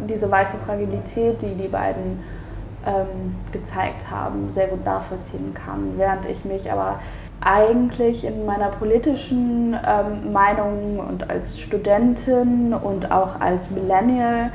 diese 0.09 0.29
weiße 0.29 0.57
Fragilität, 0.57 1.41
die 1.41 1.55
die 1.55 1.69
beiden 1.69 2.21
ähm, 2.85 3.35
gezeigt 3.51 4.09
haben, 4.11 4.51
sehr 4.51 4.67
gut 4.67 4.83
nachvollziehen 4.83 5.53
kann, 5.53 5.97
während 5.97 6.25
ich 6.25 6.43
mich 6.43 6.71
aber 6.71 6.99
eigentlich 7.41 8.25
in 8.25 8.45
meiner 8.45 8.69
politischen 8.69 9.75
ähm, 9.85 10.33
Meinung 10.33 10.99
und 10.99 11.29
als 11.29 11.59
Studentin 11.59 12.73
und 12.73 13.11
auch 13.11 13.39
als 13.39 13.69
Millennial 13.71 14.51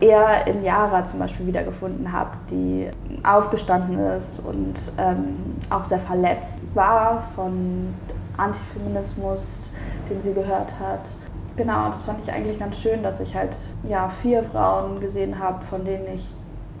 eher 0.00 0.46
in 0.48 0.64
Yara 0.64 1.04
zum 1.04 1.20
Beispiel 1.20 1.46
wiedergefunden 1.46 2.12
habe, 2.12 2.30
die 2.50 2.88
aufgestanden 3.22 3.98
ist 4.16 4.40
und 4.40 4.74
ähm, 4.98 5.36
auch 5.70 5.84
sehr 5.84 6.00
verletzt 6.00 6.60
war 6.74 7.20
von 7.34 7.94
Antifeminismus, 8.36 9.70
den 10.10 10.20
sie 10.20 10.34
gehört 10.34 10.74
hat. 10.80 11.10
Genau, 11.56 11.86
das 11.86 12.06
fand 12.06 12.18
ich 12.24 12.32
eigentlich 12.32 12.58
ganz 12.58 12.78
schön, 12.78 13.02
dass 13.02 13.20
ich 13.20 13.36
halt 13.36 13.54
ja 13.88 14.08
vier 14.08 14.42
Frauen 14.42 15.00
gesehen 15.00 15.38
habe, 15.38 15.64
von 15.64 15.84
denen 15.84 16.06
ich 16.14 16.26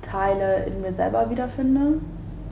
Teile 0.02 0.64
in 0.64 0.80
mir 0.80 0.92
selber 0.92 1.30
wiederfinde. 1.30 2.00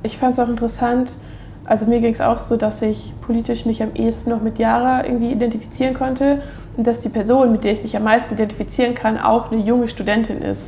Ich 0.02 0.18
fand 0.18 0.34
es 0.34 0.38
auch 0.38 0.48
interessant, 0.48 1.16
also 1.64 1.86
mir 1.86 2.00
ging 2.00 2.12
es 2.12 2.20
auch 2.20 2.38
so, 2.38 2.56
dass 2.56 2.82
ich 2.82 3.14
politisch 3.20 3.66
mich 3.66 3.82
am 3.82 3.94
ehesten 3.94 4.30
noch 4.30 4.42
mit 4.42 4.58
Yara 4.58 5.04
irgendwie 5.04 5.30
identifizieren 5.30 5.94
konnte 5.94 6.42
und 6.76 6.86
dass 6.86 7.00
die 7.00 7.08
Person, 7.08 7.52
mit 7.52 7.64
der 7.64 7.72
ich 7.72 7.82
mich 7.82 7.96
am 7.96 8.04
meisten 8.04 8.34
identifizieren 8.34 8.94
kann, 8.94 9.18
auch 9.18 9.52
eine 9.52 9.60
junge 9.60 9.88
Studentin 9.88 10.42
ist. 10.42 10.64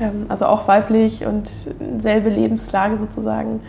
Ähm, 0.00 0.26
also 0.28 0.46
auch 0.46 0.68
weiblich 0.68 1.24
und 1.24 1.48
selbe 1.48 2.28
Lebenslage 2.28 2.98
sozusagen. 2.98 3.60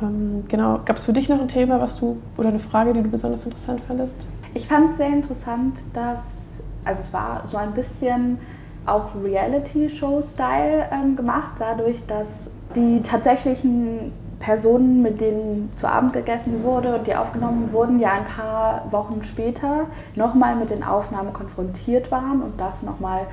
Ähm, 0.00 0.44
genau. 0.48 0.80
Gab 0.84 0.96
es 0.96 1.04
für 1.04 1.12
dich 1.12 1.28
noch 1.28 1.40
ein 1.40 1.48
Thema, 1.48 1.80
was 1.80 1.98
du 1.98 2.22
oder 2.36 2.48
eine 2.48 2.58
Frage, 2.58 2.92
die 2.92 3.02
du 3.02 3.08
besonders 3.08 3.44
interessant 3.44 3.80
fandest? 3.80 4.16
Ich 4.54 4.66
fand 4.66 4.90
es 4.90 4.96
sehr 4.98 5.08
interessant, 5.08 5.80
dass, 5.94 6.60
also 6.84 7.00
es 7.00 7.12
war 7.12 7.42
so 7.46 7.56
ein 7.56 7.72
bisschen 7.72 8.38
auch 8.84 9.14
Reality-Show-Style 9.14 10.86
ähm, 10.90 11.16
gemacht, 11.16 11.54
dadurch, 11.58 12.04
dass 12.06 12.50
die 12.74 13.00
tatsächlichen 13.00 14.12
Personen, 14.42 15.02
mit 15.02 15.20
denen 15.20 15.72
zu 15.76 15.88
Abend 15.88 16.12
gegessen 16.12 16.64
wurde 16.64 16.96
und 16.96 17.06
die 17.06 17.14
aufgenommen 17.14 17.72
wurden, 17.72 18.00
ja 18.00 18.10
ein 18.12 18.24
paar 18.24 18.90
Wochen 18.90 19.22
später 19.22 19.86
nochmal 20.16 20.56
mit 20.56 20.70
den 20.70 20.82
Aufnahmen 20.82 21.32
konfrontiert 21.32 22.10
waren 22.10 22.42
und 22.42 22.60
das 22.60 22.82
nochmal 22.82 23.26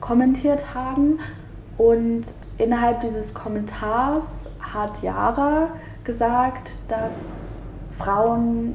kommentiert 0.00 0.74
haben. 0.74 1.20
Und 1.78 2.24
innerhalb 2.58 3.02
dieses 3.02 3.34
Kommentars 3.34 4.50
hat 4.58 5.00
Yara 5.00 5.68
gesagt, 6.02 6.72
dass 6.88 7.56
Frauen 7.92 8.74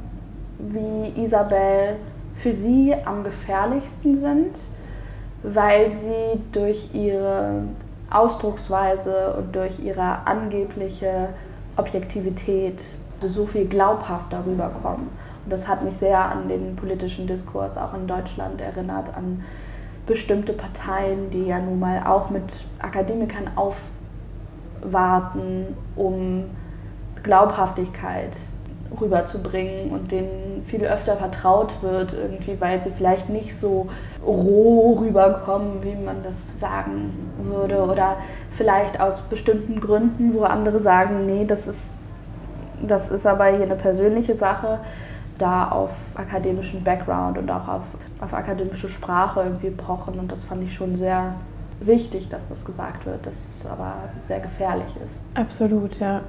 wie 0.58 1.22
Isabel 1.22 1.98
für 2.34 2.54
sie 2.54 2.96
am 3.04 3.26
gefährlichsten 3.26 4.16
sind, 4.16 4.60
weil 5.44 5.90
sie 5.90 6.42
durch 6.54 6.96
ihre 6.96 7.64
Ausdrucksweise 8.10 9.34
und 9.38 9.54
durch 9.54 9.82
ihre 9.82 10.26
angebliche 10.26 11.30
Objektivität 11.78 12.84
so 13.20 13.46
viel 13.46 13.66
glaubhafter 13.66 14.46
rüberkommen. 14.46 15.08
Und 15.44 15.52
das 15.52 15.68
hat 15.68 15.84
mich 15.84 15.96
sehr 15.96 16.20
an 16.20 16.48
den 16.48 16.76
politischen 16.76 17.28
Diskurs 17.28 17.78
auch 17.78 17.94
in 17.94 18.08
Deutschland 18.08 18.62
erinnert, 18.62 19.16
an 19.16 19.44
bestimmte 20.06 20.54
Parteien, 20.54 21.30
die 21.32 21.46
ja 21.46 21.60
nun 21.60 21.80
mal 21.80 22.04
auch 22.06 22.30
mit 22.30 22.44
Akademikern 22.80 23.50
aufwarten, 23.56 25.76
um 25.96 26.46
Glaubhaftigkeit 27.24 28.38
rüberzubringen 29.00 29.92
und 29.92 30.12
denen 30.12 30.64
viel 30.66 30.84
öfter 30.84 31.16
vertraut 31.16 31.82
wird, 31.82 32.14
irgendwie, 32.14 32.60
weil 32.60 32.84
sie 32.84 32.92
vielleicht 32.92 33.30
nicht 33.30 33.58
so 33.58 33.88
roh 34.26 34.98
rüberkommen, 35.00 35.84
wie 35.84 35.96
man 35.96 36.24
das 36.24 36.60
sagen 36.60 37.32
würde, 37.42 37.84
oder 37.84 38.18
vielleicht 38.56 39.00
aus 39.00 39.24
bestimmten 39.24 39.80
Gründen, 39.80 40.34
wo 40.34 40.44
andere 40.44 40.80
sagen, 40.80 41.26
nee, 41.26 41.46
das 41.46 41.68
ist, 41.68 41.90
das 42.82 43.10
ist 43.10 43.26
aber 43.26 43.48
hier 43.48 43.66
eine 43.66 43.76
persönliche 43.76 44.36
Sache, 44.36 44.80
da 45.38 45.70
auf 45.70 45.96
akademischen 46.16 46.84
Background 46.84 47.38
und 47.38 47.50
auch 47.50 47.68
auf, 47.68 47.84
auf 48.22 48.34
akademische 48.34 48.90
Sprache 48.90 49.42
irgendwie 49.42 49.72
pochen 49.72 50.20
und 50.20 50.32
das 50.32 50.46
fand 50.46 50.64
ich 50.64 50.74
schon 50.74 50.96
sehr 50.96 51.34
wichtig, 51.80 52.30
dass 52.30 52.48
das 52.48 52.66
gesagt 52.66 53.06
wird, 53.06 53.26
dass 53.26 53.46
es 53.50 53.66
aber 53.66 53.96
sehr 54.18 54.40
gefährlich 54.40 54.96
ist. 55.04 55.24
Absolut, 55.36 56.00
ja. 56.00 56.22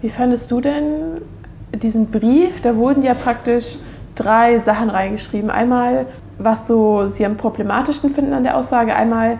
Wie 0.00 0.10
fandest 0.10 0.50
du 0.50 0.60
denn 0.60 1.20
diesen 1.74 2.10
Brief? 2.10 2.60
Da 2.60 2.76
wurden 2.76 3.02
ja 3.02 3.14
praktisch 3.14 3.78
drei 4.14 4.58
Sachen 4.58 4.90
reingeschrieben. 4.90 5.50
Einmal, 5.50 6.06
was 6.38 6.66
so 6.66 7.06
sie 7.06 7.24
am 7.26 7.36
problematischsten 7.36 8.10
finden 8.10 8.34
an 8.34 8.44
der 8.44 8.56
Aussage, 8.56 8.94
einmal 8.94 9.38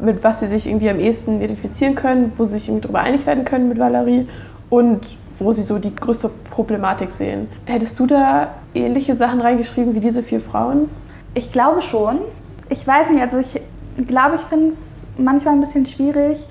mit 0.00 0.24
was 0.24 0.40
sie 0.40 0.48
sich 0.48 0.66
irgendwie 0.66 0.90
am 0.90 0.98
ehesten 0.98 1.40
identifizieren 1.40 1.94
können, 1.94 2.32
wo 2.36 2.44
sie 2.44 2.52
sich 2.52 2.68
irgendwie 2.68 2.82
darüber 2.82 3.00
einig 3.00 3.26
werden 3.26 3.44
können 3.44 3.68
mit 3.68 3.78
Valerie 3.78 4.26
und 4.70 5.00
wo 5.38 5.52
sie 5.52 5.62
so 5.62 5.78
die 5.78 5.94
größte 5.94 6.30
Problematik 6.50 7.10
sehen. 7.10 7.48
Hättest 7.66 7.98
du 7.98 8.06
da 8.06 8.54
ähnliche 8.74 9.14
Sachen 9.14 9.40
reingeschrieben 9.40 9.94
wie 9.94 10.00
diese 10.00 10.22
vier 10.22 10.40
Frauen? 10.40 10.88
Ich 11.34 11.52
glaube 11.52 11.82
schon. 11.82 12.20
Ich 12.68 12.86
weiß 12.86 13.10
nicht, 13.10 13.20
also 13.20 13.38
ich 13.38 13.60
glaube, 14.06 14.36
ich 14.36 14.42
finde 14.42 14.68
es 14.68 15.06
manchmal 15.18 15.54
ein 15.54 15.60
bisschen 15.60 15.86
schwierig, 15.86 16.46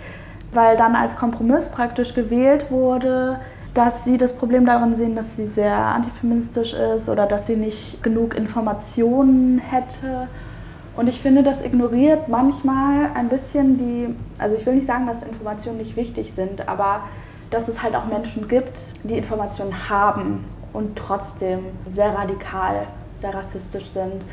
weil 0.51 0.77
dann 0.77 0.95
als 0.95 1.15
Kompromiss 1.15 1.69
praktisch 1.69 2.13
gewählt 2.13 2.69
wurde, 2.69 3.39
dass 3.73 4.03
sie 4.03 4.17
das 4.17 4.33
Problem 4.33 4.65
darin 4.65 4.95
sehen, 4.95 5.15
dass 5.15 5.35
sie 5.35 5.47
sehr 5.47 5.75
antifeministisch 5.75 6.73
ist 6.73 7.09
oder 7.09 7.25
dass 7.25 7.47
sie 7.47 7.55
nicht 7.55 8.03
genug 8.03 8.35
Informationen 8.35 9.57
hätte. 9.57 10.27
Und 10.95 11.07
ich 11.09 11.21
finde, 11.21 11.41
das 11.41 11.63
ignoriert 11.63 12.27
manchmal 12.27 13.11
ein 13.15 13.29
bisschen 13.29 13.77
die, 13.77 14.15
also 14.39 14.55
ich 14.55 14.65
will 14.65 14.75
nicht 14.75 14.85
sagen, 14.85 15.07
dass 15.07 15.23
Informationen 15.23 15.77
nicht 15.77 15.95
wichtig 15.95 16.33
sind, 16.33 16.67
aber 16.67 17.01
dass 17.49 17.67
es 17.67 17.81
halt 17.81 17.95
auch 17.95 18.05
Menschen 18.05 18.47
gibt, 18.47 18.79
die 19.03 19.17
Informationen 19.17 19.89
haben 19.89 20.45
und 20.71 20.97
trotzdem 20.97 21.65
sehr 21.89 22.13
radikal, 22.13 22.87
sehr 23.19 23.33
rassistisch 23.33 23.89
sind. 23.91 24.23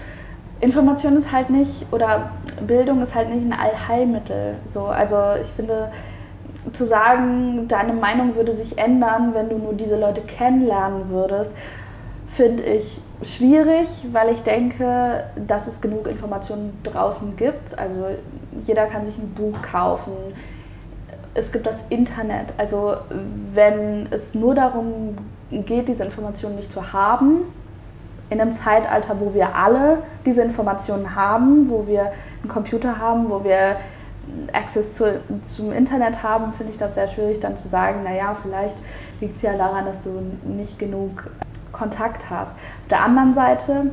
Information 0.61 1.17
ist 1.17 1.33
halt 1.33 1.49
nicht, 1.49 1.87
oder 1.93 2.33
Bildung 2.67 3.01
ist 3.01 3.15
halt 3.15 3.31
nicht 3.31 3.45
ein 3.45 3.59
Allheilmittel. 3.59 4.57
So, 4.67 4.87
also 4.87 5.17
ich 5.41 5.47
finde, 5.49 5.91
zu 6.73 6.85
sagen, 6.85 7.69
deine 7.69 7.95
Meinung 7.95 8.37
würde 8.37 8.55
sich 8.55 8.79
ändern, 8.79 9.33
wenn 9.33 9.49
du 9.49 9.57
nur 9.57 9.73
diese 9.73 9.99
Leute 9.99 10.21
kennenlernen 10.21 11.09
würdest, 11.09 11.55
finde 12.27 12.63
ich 12.65 13.01
schwierig, 13.23 13.89
weil 14.13 14.31
ich 14.31 14.43
denke, 14.43 15.25
dass 15.47 15.67
es 15.67 15.81
genug 15.81 16.07
Informationen 16.07 16.79
draußen 16.85 17.37
gibt. 17.37 17.79
Also 17.79 18.07
jeder 18.67 18.87
kann 18.87 19.05
sich 19.05 19.19
ein 19.19 19.33
Buch 19.35 19.61
kaufen. 19.63 20.13
Es 21.35 21.53
gibt 21.53 21.67
das 21.67 21.87
Internet. 21.91 22.55
Also 22.59 22.97
wenn 23.53 24.09
es 24.11 24.35
nur 24.35 24.55
darum 24.55 25.17
geht, 25.51 25.89
diese 25.89 26.05
Informationen 26.05 26.57
nicht 26.57 26.73
zu 26.73 26.93
haben, 26.93 27.43
in 28.31 28.41
einem 28.41 28.53
Zeitalter, 28.53 29.21
wo 29.21 29.35
wir 29.35 29.55
alle 29.55 30.03
diese 30.25 30.43
Informationen 30.43 31.15
haben, 31.15 31.69
wo 31.69 31.87
wir 31.87 32.13
einen 32.43 32.49
Computer 32.49 32.99
haben, 32.99 33.29
wo 33.29 33.43
wir 33.43 33.77
Access 34.53 34.95
zu, 34.95 35.21
zum 35.45 35.73
Internet 35.73 36.23
haben, 36.23 36.53
finde 36.53 36.73
ich 36.73 36.79
das 36.79 36.95
sehr 36.95 37.09
schwierig, 37.09 37.41
dann 37.41 37.57
zu 37.57 37.69
sagen, 37.69 38.05
naja, 38.05 38.37
vielleicht 38.41 38.77
liegt 39.21 39.37
es 39.37 39.43
ja 39.43 39.57
daran, 39.57 39.85
dass 39.85 40.03
du 40.03 40.11
nicht 40.45 40.79
genug 40.79 41.31
Kontakt 41.81 42.29
hast. 42.29 42.53
Auf 42.53 42.89
der 42.91 43.03
anderen 43.03 43.33
Seite 43.33 43.91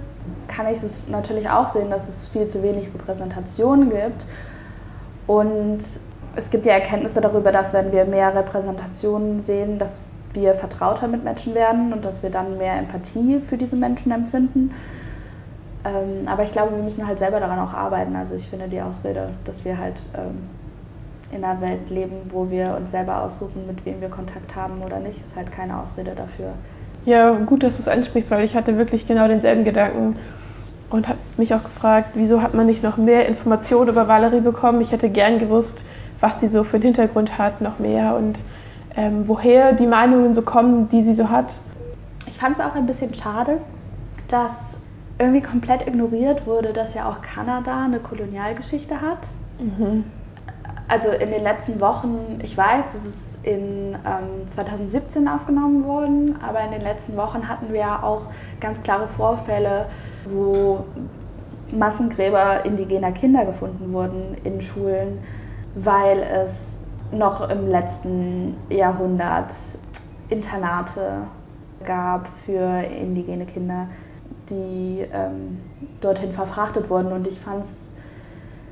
kann 0.50 0.68
ich 0.68 0.84
es 0.84 1.08
natürlich 1.08 1.50
auch 1.50 1.70
sehen, 1.70 1.90
dass 1.90 2.10
es 2.10 2.28
viel 2.28 2.48
zu 2.48 2.62
wenig 2.62 2.90
Repräsentation 2.94 3.90
gibt. 3.90 4.26
Und 5.26 5.80
es 6.36 6.50
gibt 6.50 6.66
ja 6.66 6.74
Erkenntnisse 6.74 7.22
darüber, 7.22 7.52
dass 7.52 7.74
wenn 7.74 7.92
wir 7.94 8.06
mehr 8.06 8.36
Repräsentationen 8.36 9.40
sehen, 9.40 9.78
dass 9.78 10.02
wir 10.34 10.54
vertrauter 10.54 11.08
mit 11.08 11.24
Menschen 11.24 11.56
werden 11.56 11.94
und 11.94 12.04
dass 12.04 12.24
wir 12.24 12.30
dann 12.30 12.58
mehr 12.58 12.78
Empathie 12.78 13.40
für 13.40 13.58
diese 13.58 13.78
Menschen 13.78 14.12
empfinden. 14.12 14.72
Ähm, 15.86 16.28
aber 16.28 16.44
ich 16.44 16.52
glaube, 16.52 16.76
wir 16.76 16.84
müssen 16.84 17.08
halt 17.08 17.20
selber 17.20 17.40
daran 17.40 17.60
auch 17.60 17.74
arbeiten. 17.74 18.16
Also 18.18 18.36
ich 18.36 18.50
finde 18.50 18.68
die 18.68 18.82
Ausrede, 18.82 19.30
dass 19.46 19.64
wir 19.64 19.78
halt 19.78 20.00
ähm, 20.14 20.50
in 21.32 21.44
einer 21.44 21.62
Welt 21.62 21.90
leben, 21.90 22.30
wo 22.30 22.50
wir 22.50 22.76
uns 22.76 22.92
selber 22.92 23.22
aussuchen, 23.24 23.66
mit 23.66 23.86
wem 23.86 24.02
wir 24.02 24.10
Kontakt 24.10 24.56
haben 24.56 24.82
oder 24.84 25.00
nicht, 25.00 25.22
ist 25.22 25.36
halt 25.36 25.52
keine 25.52 25.80
Ausrede 25.80 26.14
dafür. 26.16 26.54
Ja, 27.08 27.32
gut, 27.32 27.64
dass 27.64 27.78
du 27.78 27.84
es 27.84 27.88
ansprichst, 27.88 28.32
weil 28.32 28.44
ich 28.44 28.54
hatte 28.54 28.78
wirklich 28.78 29.08
genau 29.08 29.30
denselben 29.30 29.64
Gedanken 29.64 30.18
und 30.90 31.08
habe 31.08 31.20
mich 31.38 31.54
auch 31.54 31.64
gefragt, 31.64 32.10
wieso 32.16 32.42
hat 32.42 32.54
man 32.54 32.66
nicht 32.66 32.84
noch 32.84 32.98
mehr 32.98 33.30
Informationen 33.30 33.88
über 33.88 34.10
Valerie 34.10 34.42
bekommen? 34.42 34.82
Ich 34.82 34.92
hätte 34.92 35.10
gern 35.10 35.40
gewusst, 35.40 35.86
was 36.20 36.42
sie 36.42 36.50
so 36.50 36.66
für 36.66 36.76
einen 36.76 36.84
Hintergrund 36.84 37.38
hat, 37.38 37.62
noch 37.62 37.80
mehr 37.80 38.18
und 38.18 38.42
ähm, 38.98 39.24
woher 39.26 39.72
die 39.72 39.88
Meinungen 39.88 40.34
so 40.34 40.42
kommen, 40.42 40.90
die 40.90 41.02
sie 41.02 41.14
so 41.14 41.30
hat. 41.30 41.54
Ich 42.26 42.40
fand 42.40 42.58
es 42.58 42.62
auch 42.62 42.76
ein 42.76 42.88
bisschen 42.88 43.14
schade, 43.14 43.60
dass 44.28 44.76
irgendwie 45.18 45.42
komplett 45.42 45.88
ignoriert 45.88 46.46
wurde, 46.46 46.74
dass 46.74 46.94
ja 46.94 47.10
auch 47.10 47.22
Kanada 47.22 47.86
eine 47.86 48.00
Kolonialgeschichte 48.00 49.00
hat. 49.00 49.30
Mhm. 49.60 50.04
Also 50.90 51.12
in 51.12 51.32
den 51.32 51.44
letzten 51.44 51.80
Wochen, 51.80 52.40
ich 52.44 52.58
weiß, 52.58 52.92
dass 52.92 53.06
es 53.06 53.27
in 53.48 53.96
ähm, 54.06 54.46
2017 54.48 55.28
aufgenommen 55.28 55.86
worden, 55.86 56.36
aber 56.46 56.60
in 56.66 56.72
den 56.72 56.82
letzten 56.82 57.16
Wochen 57.16 57.48
hatten 57.48 57.72
wir 57.72 58.04
auch 58.04 58.24
ganz 58.60 58.84
klare 58.84 59.08
Vorfälle, 59.08 59.86
wo 60.26 60.84
Massengräber 61.72 62.66
indigener 62.66 63.14
Kinder 63.14 63.46
gefunden 63.46 63.94
wurden 63.94 64.36
in 64.44 64.62
Schulen, 64.62 65.20
weil 65.76 66.20
es 66.24 66.78
noch 67.14 67.50
im 67.50 67.70
letzten 67.70 68.58
Jahrhundert 68.70 69.54
Internate 70.30 71.24
gab 71.86 72.28
für 72.28 72.84
indigene 72.84 73.46
Kinder, 73.46 73.88
die 74.50 75.06
ähm, 75.14 75.60
dorthin 76.02 76.34
verfrachtet 76.34 76.90
wurden. 76.90 77.14
Und 77.14 77.26
ich 77.28 77.40
fand 77.40 77.64
es 77.64 77.87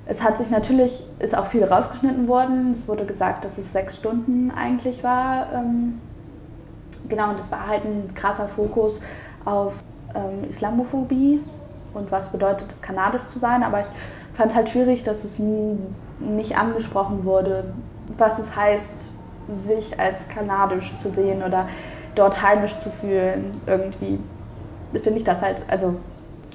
es 0.08 0.24
hat 0.24 0.38
sich 0.38 0.50
natürlich, 0.50 1.04
ist 1.20 1.36
auch 1.36 1.48
viel 1.48 1.64
rausgeschnitten 1.64 2.28
worden. 2.28 2.72
Es 2.72 2.88
wurde 2.88 3.06
gesagt, 3.06 3.44
dass 3.44 3.58
es 3.58 3.72
sechs 3.72 3.96
Stunden 3.96 4.52
eigentlich 4.52 5.04
war. 5.04 5.52
Ähm, 5.54 6.00
genau, 7.10 7.30
und 7.30 7.40
es 7.40 7.52
war 7.52 7.68
halt 7.68 7.86
ein 7.86 8.14
krasser 8.14 8.48
Fokus 8.48 9.02
auf 9.46 9.84
ähm, 10.14 10.48
Islamophobie 10.48 11.40
und 11.94 12.12
was 12.12 12.32
bedeutet 12.32 12.70
es, 12.72 12.82
kanadisch 12.82 13.26
zu 13.26 13.40
sein. 13.40 13.64
Aber 13.64 13.82
ich 13.82 13.88
fand 14.36 14.52
es 14.52 14.56
halt 14.56 14.70
schwierig, 14.70 15.04
dass 15.04 15.24
es 15.24 15.40
nicht 16.20 16.58
angesprochen 16.58 17.24
wurde, 17.24 17.74
was 18.18 18.38
es 18.38 18.56
heißt, 18.56 19.08
sich 19.68 20.00
als 20.00 20.28
kanadisch 20.28 20.96
zu 20.98 21.10
sehen 21.10 21.44
oder 21.44 21.68
dort 22.14 22.42
heimisch 22.42 22.78
zu 22.80 22.90
fühlen. 22.90 23.52
Irgendwie 23.66 24.20
finde 24.94 25.20
ich 25.20 25.24
das 25.24 25.42
halt, 25.42 25.64
also 25.68 25.96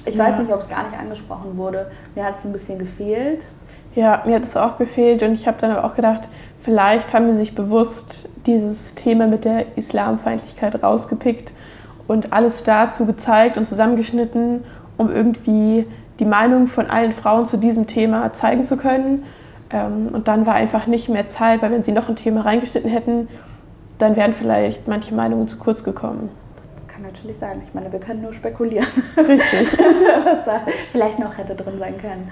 ich 0.05 0.15
ja. 0.15 0.25
weiß 0.25 0.39
nicht, 0.39 0.53
ob 0.53 0.61
es 0.61 0.69
gar 0.69 0.85
nicht 0.85 0.99
angesprochen 0.99 1.57
wurde. 1.57 1.91
Mir 2.15 2.25
hat 2.25 2.37
es 2.37 2.45
ein 2.45 2.53
bisschen 2.53 2.79
gefehlt. 2.79 3.47
Ja, 3.95 4.23
mir 4.25 4.37
hat 4.37 4.45
es 4.45 4.57
auch 4.57 4.79
gefehlt 4.79 5.23
und 5.23 5.33
ich 5.33 5.47
habe 5.47 5.59
dann 5.61 5.73
aber 5.73 5.85
auch 5.85 5.95
gedacht, 5.95 6.29
vielleicht 6.61 7.13
haben 7.13 7.33
sie 7.33 7.39
sich 7.39 7.55
bewusst 7.55 8.29
dieses 8.47 8.95
Thema 8.95 9.27
mit 9.27 9.45
der 9.45 9.77
Islamfeindlichkeit 9.77 10.83
rausgepickt 10.83 11.53
und 12.07 12.33
alles 12.33 12.63
dazu 12.65 13.05
gezeigt 13.07 13.59
und 13.59 13.67
zusammengeschnitten, 13.67 14.65
um 14.97 15.11
irgendwie 15.11 15.87
die 16.21 16.25
Meinung 16.25 16.69
von 16.69 16.87
allen 16.87 17.13
Frauen 17.13 17.47
zu 17.47 17.57
diesem 17.57 17.87
Thema 17.87 18.33
zeigen 18.33 18.65
zu 18.65 18.77
können. 18.77 19.25
Ähm, 19.71 20.09
und 20.13 20.29
dann 20.29 20.47
war 20.47 20.55
einfach 20.55 20.87
nicht 20.87 21.09
mehr 21.09 21.29
Zeit, 21.29 21.63
weil 21.63 21.73
wenn 21.73 21.83
sie 21.83 21.93
noch 21.93 22.09
ein 22.09 22.17
Thema 22.17 22.43
reingeschnitten 22.43 22.91
hätten, 22.91 23.29
dann 23.99 24.17
wären 24.17 24.33
vielleicht 24.33 24.87
manche 24.87 25.15
Meinungen 25.15 25.49
zu 25.49 25.59
kurz 25.59 25.83
gekommen 25.83 26.31
natürlich 27.21 27.39
sein. 27.39 27.63
Ich 27.67 27.75
meine, 27.75 27.93
wir 27.93 28.01
können 28.01 28.23
nur 28.23 28.33
spekulieren. 28.33 28.87
Richtig. 29.17 29.79
was 30.25 30.45
da 30.45 30.63
vielleicht 30.93 31.19
noch 31.19 31.37
hätte 31.37 31.55
drin 31.55 31.79
sein 31.79 31.99
können. 31.99 32.31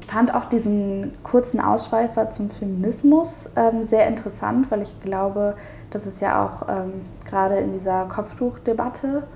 Ich 0.00 0.06
fand 0.06 0.34
auch 0.34 0.44
diesen 0.44 1.10
kurzen 1.22 1.60
Ausschweifer 1.60 2.30
zum 2.30 2.48
Feminismus 2.48 3.50
ähm, 3.56 3.82
sehr 3.82 4.06
interessant, 4.06 4.70
weil 4.70 4.82
ich 4.82 5.00
glaube, 5.00 5.56
dass 5.90 6.06
es 6.06 6.20
ja 6.20 6.44
auch 6.44 6.68
ähm, 6.68 7.02
gerade 7.28 7.56
in 7.56 7.72
dieser 7.72 8.04
Kopftuchdebatte, 8.06 9.26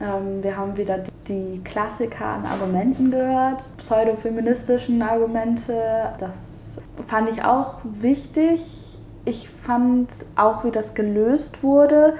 ähm, 0.00 0.42
wir 0.42 0.56
haben 0.56 0.76
wieder 0.76 0.98
die, 0.98 1.12
die 1.28 1.64
Klassiker 1.64 2.26
an 2.26 2.44
Argumenten 2.44 3.10
gehört, 3.10 3.62
pseudofeministischen 3.78 5.00
Argumente. 5.00 6.12
Das 6.18 6.78
fand 7.06 7.30
ich 7.30 7.42
auch 7.44 7.80
wichtig. 7.84 8.98
Ich 9.24 9.48
fand 9.48 10.10
auch, 10.36 10.62
wie 10.64 10.70
das 10.70 10.94
gelöst 10.94 11.62
wurde 11.62 12.14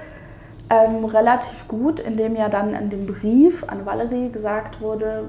ähm, 0.70 1.04
relativ 1.04 1.68
gut, 1.68 2.00
indem 2.00 2.34
ja 2.36 2.48
dann 2.48 2.74
in 2.74 2.90
dem 2.90 3.06
Brief 3.06 3.64
an 3.68 3.86
Valerie 3.86 4.30
gesagt 4.30 4.80
wurde, 4.80 5.28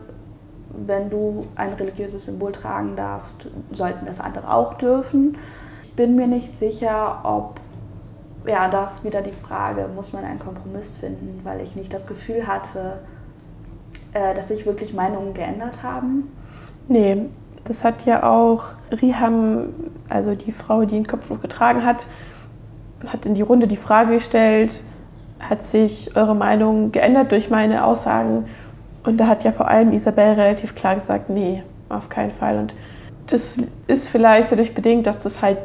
wenn 0.70 1.10
du 1.10 1.48
ein 1.56 1.74
religiöses 1.74 2.26
Symbol 2.26 2.52
tragen 2.52 2.96
darfst, 2.96 3.48
sollten 3.72 4.06
das 4.06 4.20
andere 4.20 4.54
auch 4.54 4.76
dürfen. 4.76 5.38
Ich 5.84 5.94
bin 5.94 6.16
mir 6.16 6.28
nicht 6.28 6.54
sicher, 6.54 7.20
ob, 7.24 7.60
ja, 8.46 8.68
das 8.70 9.04
wieder 9.04 9.22
die 9.22 9.32
Frage, 9.32 9.88
muss 9.96 10.14
man 10.14 10.24
einen 10.24 10.40
Kompromiss 10.40 10.98
finden, 10.98 11.42
weil 11.44 11.62
ich 11.62 11.76
nicht 11.76 11.94
das 11.94 12.08
Gefühl 12.08 12.48
hatte, 12.48 13.00
äh, 14.14 14.34
dass 14.36 14.50
sich 14.50 14.66
wirklich 14.66 14.94
Meinungen 14.94 15.34
geändert 15.34 15.84
haben. 15.84 16.32
Nee, 16.88 17.26
das 17.64 17.84
hat 17.84 18.06
ja 18.06 18.24
auch 18.24 18.64
Riham, 18.92 19.74
also 20.10 20.36
die 20.36 20.52
Frau, 20.52 20.86
die 20.86 20.96
den 20.96 21.08
Kopftuch 21.08 21.42
getragen 21.42 21.84
hat, 21.84 22.06
hat 23.06 23.26
in 23.26 23.36
die 23.36 23.42
Runde 23.42 23.68
die 23.68 23.78
Frage 23.78 24.14
gestellt, 24.14 24.80
hat 25.40 25.66
sich 25.66 26.16
eure 26.16 26.36
Meinung 26.36 26.92
geändert 26.92 27.32
durch 27.32 27.50
meine 27.50 27.86
Aussagen? 27.86 28.46
Und 29.04 29.18
da 29.18 29.28
hat 29.28 29.44
ja 29.44 29.52
vor 29.52 29.68
allem 29.68 29.94
Isabel 29.94 30.34
relativ 30.34 30.76
klar 30.76 30.96
gesagt, 30.96 31.30
nee, 31.30 31.64
auf 31.90 32.10
keinen 32.10 32.32
Fall. 32.32 32.58
Und 32.58 32.74
das 33.28 33.58
ist 33.88 34.10
vielleicht 34.10 34.52
dadurch 34.52 34.74
bedingt, 34.74 35.08
dass 35.08 35.20
das 35.20 35.42
halt 35.42 35.60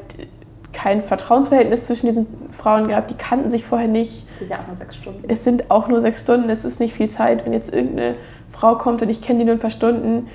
kein 0.72 1.02
Vertrauensverhältnis 1.02 1.86
zwischen 1.86 2.06
diesen 2.06 2.26
Frauen 2.50 2.88
gab. 2.88 3.08
Die 3.08 3.14
kannten 3.14 3.50
sich 3.50 3.64
vorher 3.64 3.88
nicht. 3.88 4.26
Es 4.32 4.38
sind 4.38 4.50
ja 4.50 4.58
auch 4.58 4.66
nur 4.66 4.76
sechs 4.76 4.96
Stunden. 4.96 5.24
Es 5.28 5.44
sind 5.44 5.70
auch 5.70 5.88
nur 5.88 6.00
sechs 6.00 6.20
Stunden. 6.20 6.50
Es 6.50 6.64
ist 6.64 6.80
nicht 6.80 6.94
viel 6.94 7.10
Zeit. 7.10 7.44
Wenn 7.44 7.52
jetzt 7.52 7.72
irgendeine 7.72 8.14
Frau 8.50 8.76
kommt 8.76 9.02
und 9.02 9.08
ich 9.08 9.22
kenne 9.22 9.40
die 9.40 9.44
nur 9.44 9.54
ein 9.54 9.60
paar 9.60 9.70
Stunden, 9.70 10.28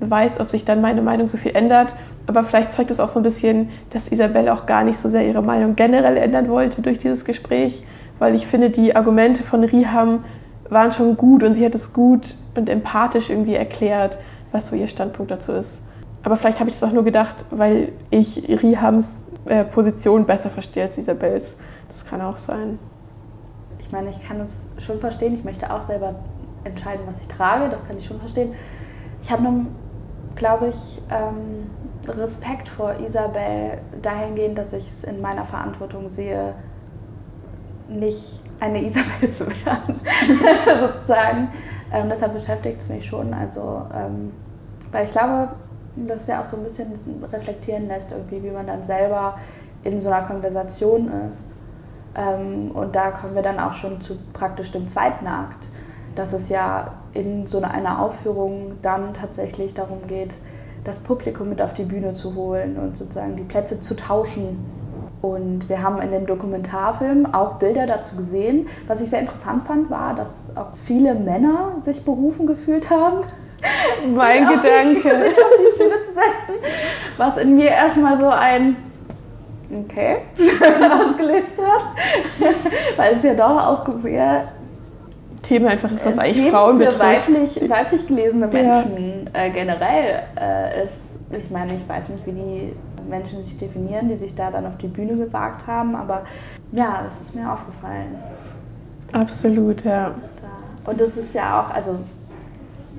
weiß, 0.00 0.40
ob 0.40 0.50
sich 0.50 0.64
dann 0.64 0.80
meine 0.80 1.02
Meinung 1.02 1.28
so 1.28 1.36
viel 1.36 1.54
ändert. 1.54 1.94
Aber 2.26 2.42
vielleicht 2.44 2.72
zeigt 2.72 2.90
es 2.90 3.00
auch 3.00 3.08
so 3.08 3.20
ein 3.20 3.22
bisschen, 3.22 3.70
dass 3.90 4.08
Isabel 4.08 4.48
auch 4.48 4.66
gar 4.66 4.82
nicht 4.84 4.98
so 4.98 5.08
sehr 5.08 5.26
ihre 5.26 5.42
Meinung 5.42 5.76
generell 5.76 6.16
ändern 6.16 6.48
wollte 6.48 6.82
durch 6.82 6.98
dieses 6.98 7.24
Gespräch, 7.24 7.84
weil 8.24 8.34
ich 8.34 8.46
finde, 8.46 8.70
die 8.70 8.96
Argumente 8.96 9.42
von 9.42 9.64
Riham 9.64 10.24
waren 10.70 10.90
schon 10.92 11.14
gut 11.18 11.42
und 11.42 11.52
sie 11.52 11.62
hat 11.62 11.74
es 11.74 11.92
gut 11.92 12.34
und 12.54 12.70
empathisch 12.70 13.28
irgendwie 13.28 13.54
erklärt, 13.54 14.16
was 14.50 14.68
so 14.68 14.76
ihr 14.76 14.88
Standpunkt 14.88 15.30
dazu 15.30 15.52
ist. 15.52 15.82
Aber 16.22 16.36
vielleicht 16.36 16.58
habe 16.58 16.70
ich 16.70 16.74
das 16.80 16.88
auch 16.88 16.94
nur 16.94 17.04
gedacht, 17.04 17.44
weil 17.50 17.92
ich 18.08 18.48
Rihams 18.48 19.20
äh, 19.44 19.62
Position 19.62 20.24
besser 20.24 20.48
verstehe 20.48 20.84
als 20.84 20.96
Isabels. 20.96 21.58
Das 21.88 22.06
kann 22.06 22.22
auch 22.22 22.38
sein. 22.38 22.78
Ich 23.78 23.92
meine, 23.92 24.08
ich 24.08 24.26
kann 24.26 24.40
es 24.40 24.68
schon 24.78 25.00
verstehen. 25.00 25.34
Ich 25.34 25.44
möchte 25.44 25.70
auch 25.70 25.82
selber 25.82 26.14
entscheiden, 26.64 27.02
was 27.06 27.20
ich 27.20 27.28
trage. 27.28 27.68
Das 27.68 27.86
kann 27.86 27.98
ich 27.98 28.06
schon 28.06 28.20
verstehen. 28.20 28.54
Ich 29.22 29.30
habe 29.30 29.42
nur, 29.42 29.66
glaube 30.34 30.68
ich, 30.68 31.02
ähm, 31.10 31.68
Respekt 32.08 32.70
vor 32.70 32.94
Isabel 33.04 33.82
dahingehend, 34.00 34.56
dass 34.56 34.72
ich 34.72 34.86
es 34.86 35.04
in 35.04 35.20
meiner 35.20 35.44
Verantwortung 35.44 36.08
sehe, 36.08 36.54
nicht 37.98 38.42
eine 38.60 38.82
Isabel 38.84 39.30
zu 39.30 39.46
werden, 39.46 40.00
sozusagen. 40.80 41.48
Ähm, 41.92 42.08
deshalb 42.08 42.34
beschäftigt 42.34 42.80
es 42.80 42.88
mich 42.88 43.06
schon. 43.06 43.32
Also, 43.34 43.86
ähm, 43.94 44.32
weil 44.92 45.04
ich 45.04 45.12
glaube, 45.12 45.50
das 45.96 46.26
ja 46.26 46.40
auch 46.40 46.48
so 46.48 46.56
ein 46.56 46.64
bisschen 46.64 46.92
reflektieren 47.32 47.88
lässt, 47.88 48.12
irgendwie, 48.12 48.42
wie 48.42 48.50
man 48.50 48.66
dann 48.66 48.82
selber 48.82 49.36
in 49.84 50.00
so 50.00 50.10
einer 50.10 50.26
Konversation 50.26 51.08
ist. 51.28 51.54
Ähm, 52.16 52.70
und 52.72 52.94
da 52.96 53.10
kommen 53.10 53.34
wir 53.34 53.42
dann 53.42 53.60
auch 53.60 53.74
schon 53.74 54.00
zu 54.00 54.16
praktisch 54.32 54.72
dem 54.72 54.88
zweiten 54.88 55.26
Akt, 55.26 55.68
dass 56.14 56.32
es 56.32 56.48
ja 56.48 56.92
in 57.12 57.46
so 57.46 57.60
einer 57.60 58.00
Aufführung 58.00 58.72
dann 58.82 59.14
tatsächlich 59.14 59.74
darum 59.74 60.06
geht, 60.06 60.34
das 60.84 61.00
Publikum 61.00 61.48
mit 61.48 61.62
auf 61.62 61.74
die 61.74 61.84
Bühne 61.84 62.12
zu 62.12 62.34
holen 62.34 62.76
und 62.76 62.96
sozusagen 62.96 63.36
die 63.36 63.42
Plätze 63.42 63.80
zu 63.80 63.96
tauschen. 63.96 64.58
Und 65.24 65.70
wir 65.70 65.82
haben 65.82 66.02
in 66.02 66.10
dem 66.10 66.26
Dokumentarfilm 66.26 67.32
auch 67.32 67.54
Bilder 67.54 67.86
dazu 67.86 68.14
gesehen. 68.16 68.68
Was 68.86 69.00
ich 69.00 69.08
sehr 69.08 69.20
interessant 69.20 69.62
fand, 69.62 69.88
war, 69.88 70.14
dass 70.14 70.54
auch 70.54 70.76
viele 70.76 71.14
Männer 71.14 71.76
sich 71.80 72.04
berufen 72.04 72.46
gefühlt 72.46 72.90
haben. 72.90 73.20
Mein 74.14 74.40
Gedanke. 74.40 75.08
auf 75.28 75.52
die 75.58 75.78
Schiene 75.78 76.02
zu 76.02 76.12
setzen. 76.12 76.60
Was 77.16 77.38
in 77.38 77.56
mir 77.56 77.70
erstmal 77.70 78.18
so 78.18 78.28
ein 78.28 78.76
Okay 79.72 80.18
ausgelöst 81.08 81.58
hat. 81.58 81.88
Weil 82.98 83.14
es 83.14 83.22
ja 83.22 83.32
doch 83.32 83.64
auch 83.64 83.86
sehr 83.96 84.48
Thema 85.42 85.70
einfach 85.70 85.90
ist, 85.90 86.04
was 86.04 86.18
eigentlich 86.18 86.34
Themen 86.34 86.50
Frauen 86.50 86.76
für 86.76 86.84
betrifft. 86.84 87.00
weiblich, 87.00 87.70
weiblich 87.70 88.06
gelesene 88.06 88.50
Ja. 88.52 88.84
Menschen 88.84 89.30
äh, 89.32 89.48
generell 89.48 90.24
äh, 90.38 90.82
ist. 90.82 91.18
Ich 91.30 91.50
meine, 91.50 91.72
ich 91.72 91.88
weiß 91.88 92.10
nicht, 92.10 92.26
wie 92.26 92.32
die 92.32 92.72
Menschen 93.08 93.42
sich 93.42 93.58
definieren, 93.58 94.08
die 94.08 94.16
sich 94.16 94.34
da 94.34 94.50
dann 94.50 94.66
auf 94.66 94.78
die 94.78 94.88
Bühne 94.88 95.16
gewagt 95.16 95.66
haben, 95.66 95.94
aber 95.94 96.24
ja, 96.72 97.02
das 97.04 97.20
ist 97.20 97.34
mir 97.34 97.50
aufgefallen. 97.50 98.16
Absolut, 99.12 99.84
ja. 99.84 100.14
Und 100.86 101.00
das 101.00 101.16
ist 101.16 101.34
ja 101.34 101.62
auch, 101.62 101.70
also 101.70 101.98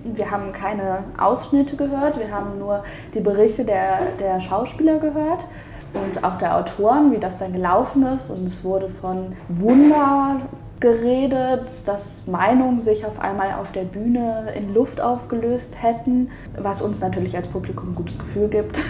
wir 0.03 0.29
haben 0.29 0.51
keine 0.51 1.03
Ausschnitte 1.17 1.75
gehört, 1.75 2.19
wir 2.19 2.31
haben 2.31 2.59
nur 2.59 2.83
die 3.13 3.19
Berichte 3.19 3.65
der, 3.65 3.99
der 4.19 4.39
Schauspieler 4.39 4.99
gehört 4.99 5.45
und 5.93 6.23
auch 6.23 6.37
der 6.37 6.55
Autoren, 6.55 7.11
wie 7.11 7.17
das 7.17 7.39
dann 7.39 7.53
gelaufen 7.53 8.03
ist. 8.03 8.29
Und 8.29 8.45
es 8.45 8.63
wurde 8.63 8.87
von 8.87 9.35
Wunder 9.49 10.41
geredet, 10.85 11.67
dass 11.87 12.27
Meinungen 12.27 12.85
sich 12.85 13.07
auf 13.07 13.19
einmal 13.19 13.53
auf 13.53 13.71
der 13.71 13.85
Bühne 13.85 14.53
in 14.55 14.71
Luft 14.71 15.01
aufgelöst 15.01 15.81
hätten, 15.81 16.29
was 16.59 16.83
uns 16.83 16.99
natürlich 16.99 17.35
als 17.35 17.47
Publikum 17.47 17.93
ein 17.93 17.95
gutes 17.95 18.19
Gefühl 18.19 18.49
gibt. 18.49 18.77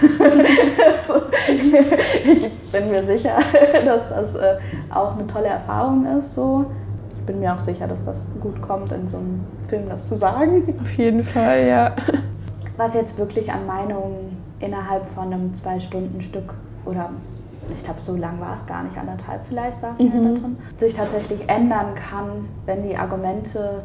ich 2.25 2.51
bin 2.73 2.89
mir 2.89 3.01
sicher, 3.01 3.38
dass 3.86 4.10
das 4.10 4.36
äh, 4.36 4.58
auch 4.89 5.15
eine 5.17 5.25
tolle 5.27 5.47
Erfahrung 5.47 6.05
ist. 6.17 6.36
So. 6.36 6.65
Ich 7.13 7.21
bin 7.25 7.39
mir 7.39 7.53
auch 7.53 7.62
sicher, 7.62 7.88
dass 7.88 8.03
das 8.03 8.27
gut 8.41 8.62
kommt, 8.62 8.91
in 8.91 9.08
so 9.08 9.15
einem 9.15 9.45
Film 9.69 9.88
das 9.88 10.05
zu 10.05 10.17
sagen. 10.17 10.63
Auf 10.81 10.97
jeden 10.97 11.23
Fall, 11.23 11.65
ja. 11.65 11.95
Was 12.75 12.93
jetzt 12.93 13.17
wirklich 13.17 13.53
an 13.53 13.65
Meinungen 13.65 14.36
innerhalb 14.60 15.08
von 15.08 15.31
einem 15.31 15.53
Zwei-Stunden-Stück 15.53 16.55
oder 16.84 17.12
ich 17.73 17.84
glaube, 17.84 17.99
so 17.99 18.15
lang 18.15 18.39
war 18.39 18.56
es 18.56 18.65
gar 18.65 18.84
nicht, 18.84 18.97
anderthalb 18.97 19.43
vielleicht 19.47 19.82
saßen 19.82 20.12
wir 20.12 20.19
Mhm. 20.19 20.36
da 20.36 20.39
drin, 20.39 20.58
sich 20.78 20.93
tatsächlich 20.95 21.49
ändern 21.49 21.95
kann, 21.95 22.47
wenn 22.65 22.84
die 22.84 22.97
Argumente 22.97 23.84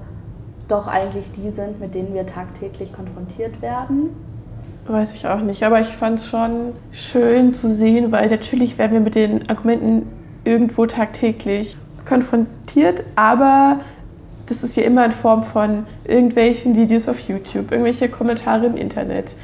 doch 0.69 0.87
eigentlich 0.87 1.33
die 1.33 1.51
sind, 1.51 1.81
mit 1.81 1.95
denen 1.95 2.15
wir 2.15 2.27
tagtäglich 2.27 2.93
konfrontiert 2.93 3.61
werden. 3.63 4.11
Weiß 4.87 5.15
ich 5.15 5.27
auch 5.27 5.41
nicht, 5.41 5.63
aber 5.63 5.81
ich 5.81 5.89
fand 5.89 6.21
es 6.21 6.29
schon 6.29 6.75
schön 6.91 7.55
zu 7.55 7.73
sehen, 7.73 8.13
weil 8.13 8.31
natürlich 8.31 8.79
werden 8.79 8.93
wir 8.93 9.01
mit 9.01 9.15
den 9.15 9.49
Argumenten 9.49 10.11
irgendwo 10.45 10.87
tagtäglich 10.87 11.77
konfrontiert, 12.05 13.05
aber 13.17 13.81
das 14.47 14.63
ist 14.65 14.77
ja 14.77 14.83
immer 14.85 15.05
in 15.05 15.13
Form 15.13 15.45
von 15.45 15.87
irgendwelchen 16.05 16.75
Videos 16.77 17.09
auf 17.09 17.21
YouTube, 17.21 17.71
irgendwelche 17.71 18.09
Kommentare 18.09 18.67
im 18.67 18.77
Internet, 18.77 19.37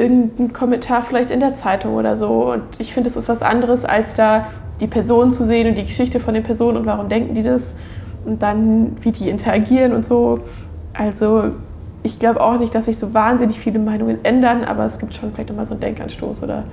irgendein 0.00 0.52
Kommentar 0.52 1.02
vielleicht 1.02 1.30
in 1.30 1.40
der 1.40 1.54
Zeitung 1.54 1.94
oder 1.94 2.16
so. 2.16 2.52
Und 2.52 2.62
ich 2.78 2.92
finde, 2.92 3.10
es 3.10 3.16
ist 3.16 3.28
was 3.28 3.42
anderes, 3.42 3.84
als 3.84 4.14
da 4.14 4.46
die 4.80 4.86
Person 4.86 5.32
zu 5.32 5.44
sehen 5.44 5.68
und 5.68 5.76
die 5.76 5.84
Geschichte 5.84 6.20
von 6.20 6.34
den 6.34 6.42
Personen 6.42 6.78
und 6.78 6.86
warum 6.86 7.08
denken 7.08 7.34
die 7.34 7.42
das 7.42 7.74
und 8.24 8.42
dann 8.42 8.96
wie 9.02 9.12
die 9.12 9.28
interagieren 9.28 9.92
und 9.92 10.04
so. 10.04 10.40
Also 10.94 11.52
ich 12.02 12.18
glaube 12.18 12.40
auch 12.40 12.58
nicht, 12.58 12.74
dass 12.74 12.86
sich 12.86 12.98
so 12.98 13.12
wahnsinnig 13.14 13.58
viele 13.58 13.78
Meinungen 13.78 14.24
ändern, 14.24 14.64
aber 14.64 14.86
es 14.86 14.98
gibt 14.98 15.14
schon 15.14 15.32
vielleicht 15.32 15.50
immer 15.50 15.66
so 15.66 15.72
einen 15.72 15.80
Denkanstoß 15.80 16.42
oder 16.42 16.64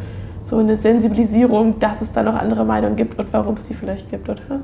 so 0.42 0.58
eine 0.58 0.78
Sensibilisierung, 0.78 1.80
dass 1.80 2.02
es 2.02 2.14
da 2.14 2.24
noch 2.24 2.36
andere 2.36 2.64
Meinungen 2.64 2.96
gibt 2.96 3.20
und 3.20 3.34
warum 3.34 3.56
es 3.56 3.68
die 3.68 3.74
vielleicht 3.74 4.10
gibt, 4.10 4.30
oder? 4.30 4.62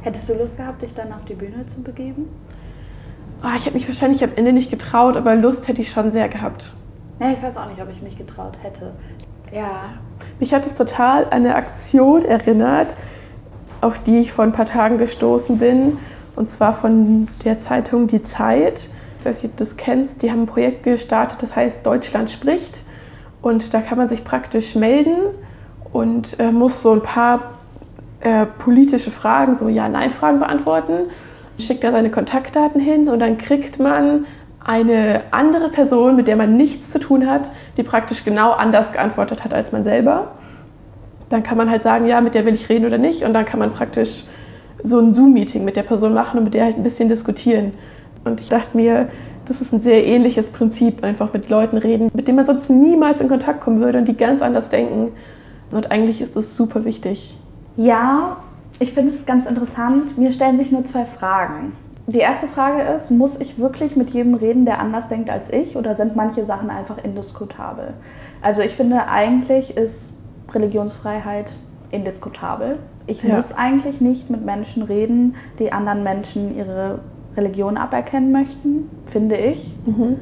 Hättest 0.00 0.28
du 0.28 0.34
Lust 0.34 0.56
gehabt, 0.56 0.82
dich 0.82 0.94
dann 0.94 1.12
auf 1.12 1.24
die 1.24 1.34
Bühne 1.34 1.66
zu 1.66 1.82
begeben? 1.82 2.26
Ah, 3.40 3.54
ich 3.56 3.66
habe 3.66 3.74
mich 3.74 3.86
wahrscheinlich 3.86 4.24
am 4.24 4.30
Ende 4.34 4.52
nicht 4.52 4.70
getraut, 4.70 5.16
aber 5.16 5.36
Lust 5.36 5.68
hätte 5.68 5.82
ich 5.82 5.90
schon 5.90 6.10
sehr 6.10 6.28
gehabt. 6.28 6.72
Ja, 7.20 7.30
ich 7.32 7.42
weiß 7.42 7.56
auch 7.56 7.68
nicht, 7.68 7.80
ob 7.82 7.90
ich 7.90 8.00
mich 8.02 8.16
getraut 8.16 8.58
hätte. 8.62 8.92
Ja. 9.52 9.90
Mich 10.38 10.54
hat 10.54 10.66
es 10.66 10.74
total 10.74 11.24
an 11.24 11.30
eine 11.32 11.56
Aktion 11.56 12.24
erinnert, 12.24 12.96
auf 13.80 13.98
die 13.98 14.18
ich 14.18 14.32
vor 14.32 14.44
ein 14.44 14.52
paar 14.52 14.66
Tagen 14.66 14.98
gestoßen 14.98 15.58
bin, 15.58 15.98
und 16.36 16.50
zwar 16.50 16.72
von 16.72 17.28
der 17.44 17.58
Zeitung 17.58 18.06
Die 18.06 18.22
Zeit. 18.22 18.88
Ich 19.18 19.24
weiß 19.24 19.42
nicht, 19.42 19.52
ob 19.52 19.58
du 19.58 19.64
das 19.64 19.76
kennst. 19.76 20.22
Die 20.22 20.30
haben 20.30 20.42
ein 20.42 20.46
Projekt 20.46 20.84
gestartet, 20.84 21.42
das 21.42 21.56
heißt 21.56 21.84
Deutschland 21.84 22.30
spricht. 22.30 22.84
Und 23.42 23.74
da 23.74 23.80
kann 23.80 23.98
man 23.98 24.08
sich 24.08 24.22
praktisch 24.22 24.76
melden 24.76 25.16
und 25.92 26.38
äh, 26.38 26.52
muss 26.52 26.82
so 26.82 26.92
ein 26.92 27.02
paar 27.02 27.54
äh, 28.20 28.46
politische 28.46 29.10
Fragen, 29.10 29.56
so 29.56 29.68
Ja-Nein-Fragen 29.68 30.38
beantworten. 30.38 31.10
Schickt 31.58 31.82
da 31.82 31.90
seine 31.90 32.10
Kontaktdaten 32.10 32.80
hin 32.80 33.08
und 33.08 33.18
dann 33.18 33.38
kriegt 33.38 33.80
man 33.80 34.26
eine 34.68 35.22
andere 35.30 35.70
Person, 35.70 36.14
mit 36.14 36.28
der 36.28 36.36
man 36.36 36.58
nichts 36.58 36.90
zu 36.90 37.00
tun 37.00 37.26
hat, 37.26 37.50
die 37.78 37.82
praktisch 37.82 38.22
genau 38.22 38.52
anders 38.52 38.92
geantwortet 38.92 39.42
hat 39.42 39.54
als 39.54 39.72
man 39.72 39.82
selber. 39.82 40.32
Dann 41.30 41.42
kann 41.42 41.56
man 41.56 41.70
halt 41.70 41.82
sagen, 41.82 42.06
ja, 42.06 42.20
mit 42.20 42.34
der 42.34 42.44
will 42.44 42.52
ich 42.54 42.68
reden 42.68 42.84
oder 42.84 42.98
nicht. 42.98 43.24
Und 43.24 43.32
dann 43.32 43.46
kann 43.46 43.58
man 43.58 43.72
praktisch 43.72 44.24
so 44.82 45.00
ein 45.00 45.14
Zoom-Meeting 45.14 45.64
mit 45.64 45.76
der 45.76 45.84
Person 45.84 46.12
machen 46.12 46.36
und 46.36 46.44
mit 46.44 46.52
der 46.52 46.66
halt 46.66 46.76
ein 46.76 46.82
bisschen 46.82 47.08
diskutieren. 47.08 47.72
Und 48.24 48.42
ich 48.42 48.50
dachte 48.50 48.76
mir, 48.76 49.08
das 49.46 49.62
ist 49.62 49.72
ein 49.72 49.80
sehr 49.80 50.06
ähnliches 50.06 50.50
Prinzip, 50.50 51.02
einfach 51.02 51.32
mit 51.32 51.48
Leuten 51.48 51.78
reden, 51.78 52.10
mit 52.12 52.28
denen 52.28 52.36
man 52.36 52.44
sonst 52.44 52.68
niemals 52.68 53.22
in 53.22 53.28
Kontakt 53.28 53.62
kommen 53.62 53.80
würde 53.80 53.98
und 53.98 54.06
die 54.06 54.18
ganz 54.18 54.42
anders 54.42 54.68
denken. 54.68 55.12
Und 55.70 55.90
eigentlich 55.90 56.20
ist 56.20 56.36
das 56.36 56.58
super 56.58 56.84
wichtig. 56.84 57.38
Ja, 57.78 58.36
ich 58.80 58.92
finde 58.92 59.14
es 59.14 59.24
ganz 59.24 59.46
interessant. 59.46 60.18
Mir 60.18 60.30
stellen 60.30 60.58
sich 60.58 60.72
nur 60.72 60.84
zwei 60.84 61.06
Fragen. 61.06 61.72
Die 62.10 62.20
erste 62.20 62.46
Frage 62.48 62.80
ist, 62.82 63.10
muss 63.10 63.38
ich 63.38 63.58
wirklich 63.58 63.94
mit 63.94 64.08
jedem 64.10 64.34
reden, 64.34 64.64
der 64.64 64.80
anders 64.80 65.08
denkt 65.08 65.28
als 65.28 65.52
ich, 65.52 65.76
oder 65.76 65.94
sind 65.94 66.16
manche 66.16 66.46
Sachen 66.46 66.70
einfach 66.70 66.96
indiskutabel? 67.04 67.92
Also 68.40 68.62
ich 68.62 68.74
finde, 68.74 69.08
eigentlich 69.08 69.76
ist 69.76 70.14
Religionsfreiheit 70.54 71.54
indiskutabel. 71.90 72.78
Ich 73.06 73.22
Ja. 73.22 73.34
muss 73.34 73.52
eigentlich 73.52 74.00
nicht 74.00 74.30
mit 74.30 74.42
Menschen 74.42 74.84
reden, 74.84 75.34
die 75.58 75.70
anderen 75.70 76.02
Menschen 76.02 76.56
ihre 76.56 77.00
Religion 77.36 77.76
aberkennen 77.76 78.32
möchten, 78.32 78.88
finde 79.06 79.36
ich. 79.36 79.76
Mhm. 79.84 80.16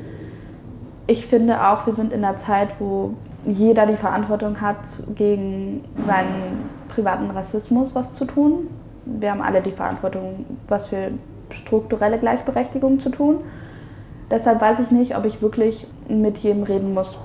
Ich 1.07 1.27
finde 1.27 1.69
auch, 1.69 1.87
wir 1.87 1.93
sind 1.93 2.13
in 2.13 2.25
einer 2.25 2.37
Zeit, 2.37 2.81
wo 2.81 3.15
jeder 3.47 3.87
die 3.87 3.97
Verantwortung 3.97 4.61
hat, 4.61 4.79
gegen 5.15 5.85
seinen 6.01 6.69
privaten 6.89 7.31
Rassismus 7.31 7.95
was 7.95 8.17
zu 8.17 8.25
tun. 8.25 8.67
Wir 9.05 9.31
haben 9.31 9.41
alle 9.41 9.61
die 9.63 9.71
Verantwortung, 9.71 10.47
was 10.67 10.89
für 10.89 11.11
strukturelle 11.51 12.19
Gleichberechtigung 12.19 13.01
zu 13.01 13.11
tun. 13.11 13.41
Deshalb 14.31 14.61
weiß 14.61 14.81
ich 14.81 14.91
nicht, 14.91 15.17
ob 15.17 15.25
ich 15.25 15.41
wirklich 15.41 15.87
mit 16.09 16.39
jedem 16.39 16.65
reden 16.65 16.95
muss, 16.95 17.21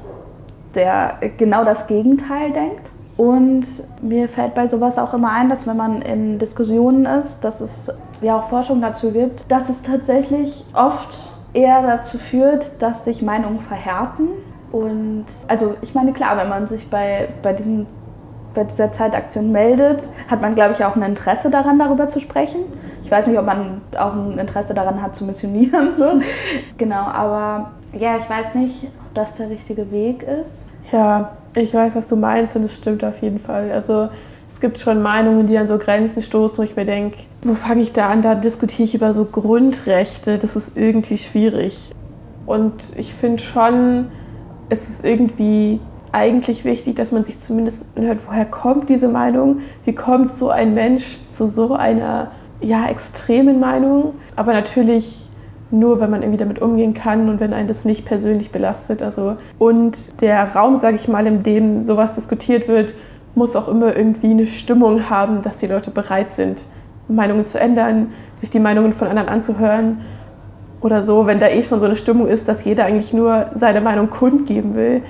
der 0.76 1.18
genau 1.38 1.64
das 1.64 1.88
Gegenteil 1.88 2.52
denkt. 2.52 2.90
Und 3.18 3.66
mir 4.02 4.28
fällt 4.30 4.56
bei 4.56 4.68
sowas 4.68 4.98
auch 4.98 5.14
immer 5.14 5.32
ein, 5.32 5.50
dass 5.50 5.68
wenn 5.68 5.78
man 5.78 6.02
in 6.02 6.40
Diskussionen 6.40 7.06
ist, 7.06 7.42
dass 7.42 7.62
es 7.62 7.92
ja 8.22 8.40
auch 8.40 8.50
Forschung 8.50 8.82
dazu 8.82 9.12
gibt, 9.12 9.52
dass 9.52 9.70
es 9.70 9.82
tatsächlich 9.82 10.66
oft 10.74 11.20
eher 11.54 11.82
dazu 11.82 12.18
führt, 12.18 12.82
dass 12.82 13.06
sich 13.06 13.22
Meinungen 13.22 13.60
verhärten. 13.60 14.30
Und 14.72 15.26
also 15.48 15.76
ich 15.82 15.94
meine, 15.94 16.14
klar, 16.14 16.38
wenn 16.38 16.50
man 16.50 16.68
sich 16.68 16.90
bei, 16.90 17.28
bei, 17.44 17.54
diesen, 17.54 17.88
bei 18.54 18.64
dieser 18.64 18.92
Zeitaktion 18.92 19.52
meldet, 19.52 20.10
hat 20.30 20.42
man, 20.42 20.56
glaube 20.56 20.74
ich, 20.74 20.86
auch 20.86 20.96
ein 20.96 21.04
Interesse 21.04 21.50
daran, 21.50 21.78
darüber 21.78 22.08
zu 22.08 22.20
sprechen. 22.20 22.62
Ich 23.12 23.18
weiß 23.18 23.28
nicht, 23.28 23.38
ob 23.38 23.46
man 23.46 23.82
auch 24.00 24.14
ein 24.14 24.40
Interesse 24.40 24.74
daran 24.74 25.02
hat, 25.02 25.18
zu 25.18 25.26
missionieren. 25.26 25.90
So. 25.98 26.22
Genau, 26.78 27.02
aber 27.02 27.72
ja, 27.92 28.16
ich 28.16 28.30
weiß 28.30 28.56
nicht, 28.56 28.86
ob 28.86 29.14
das 29.16 29.36
der 29.36 29.50
richtige 29.50 29.92
Weg 29.92 30.24
ist. 30.24 30.68
Ja, 30.94 31.34
ich 31.54 31.74
weiß, 31.74 31.98
was 31.98 32.08
du 32.08 32.16
meinst 32.16 32.56
und 32.56 32.64
es 32.64 32.78
stimmt 32.78 33.04
auf 33.04 33.22
jeden 33.22 33.38
Fall. 33.38 33.70
Also 33.74 34.08
es 34.48 34.62
gibt 34.62 34.80
schon 34.80 35.02
Meinungen, 35.02 35.46
die 35.46 35.58
an 35.58 35.68
so 35.68 35.78
Grenzen 35.78 36.22
stoßen, 36.22 36.58
wo 36.58 36.62
ich 36.62 36.78
mir 36.78 36.86
denke, 36.86 37.18
wo 37.44 37.54
fange 37.54 37.82
ich 37.82 37.92
da 37.92 38.08
an? 38.08 38.22
Da 38.22 38.34
diskutiere 38.34 38.84
ich 38.84 38.96
über 38.96 39.14
so 39.14 39.26
Grundrechte. 39.26 40.38
Das 40.38 40.56
ist 40.56 40.78
irgendwie 40.78 41.18
schwierig. 41.18 41.92
Und 42.46 42.76
ich 42.96 43.14
finde 43.14 43.44
schon, 43.44 44.08
es 44.70 44.88
ist 44.88 45.04
irgendwie 45.04 45.82
eigentlich 46.14 46.64
wichtig, 46.64 46.96
dass 46.96 47.12
man 47.12 47.26
sich 47.26 47.42
zumindest 47.42 47.84
hört, 47.98 48.26
woher 48.26 48.46
kommt 48.46 48.88
diese 48.88 49.10
Meinung? 49.10 49.60
Wie 49.84 49.94
kommt 49.94 50.32
so 50.32 50.50
ein 50.50 50.74
Mensch 50.74 51.20
zu 51.30 51.48
so 51.48 51.74
einer 51.74 52.32
ja, 52.62 52.88
extremen 52.88 53.60
Meinung, 53.60 54.14
aber 54.36 54.54
natürlich 54.54 55.28
nur, 55.72 56.00
wenn 56.02 56.10
man 56.10 56.22
irgendwie 56.22 56.40
damit 56.40 56.62
umgehen 56.62 56.94
kann 56.94 57.30
und 57.30 57.40
wenn 57.40 57.54
einen 57.54 57.68
das 57.68 57.86
nicht 57.86 58.06
persönlich 58.06 58.52
belastet. 58.52 59.02
Also 59.02 59.38
und 59.58 60.22
der 60.22 60.54
Raum, 60.54 60.76
sage 60.76 60.96
ich 60.96 61.08
mal, 61.08 61.26
in 61.26 61.44
dem 61.44 61.84
sowas 61.84 62.14
diskutiert 62.14 62.68
wird, 62.68 62.94
muss 63.36 63.56
auch 63.56 63.68
immer 63.68 63.96
irgendwie 63.96 64.32
eine 64.32 64.46
Stimmung 64.46 65.10
haben, 65.10 65.42
dass 65.42 65.58
die 65.58 65.68
Leute 65.68 65.92
bereit 65.92 66.32
sind, 66.32 66.66
Meinungen 67.08 67.46
zu 67.46 67.60
ändern, 67.60 68.12
sich 68.36 68.50
die 68.50 68.60
Meinungen 68.60 68.94
von 68.94 69.08
anderen 69.08 69.30
anzuhören 69.30 70.02
oder 70.82 71.04
so. 71.04 71.26
Wenn 71.26 71.40
da 71.40 71.48
eh 71.48 71.64
schon 71.64 71.80
so 71.80 71.86
eine 71.86 71.96
Stimmung 71.96 72.28
ist, 72.28 72.48
dass 72.48 72.66
jeder 72.66 72.86
eigentlich 72.86 73.14
nur 73.14 73.52
seine 73.56 73.80
Meinung 73.82 74.10
kundgeben 74.10 74.76
will, 74.76 75.02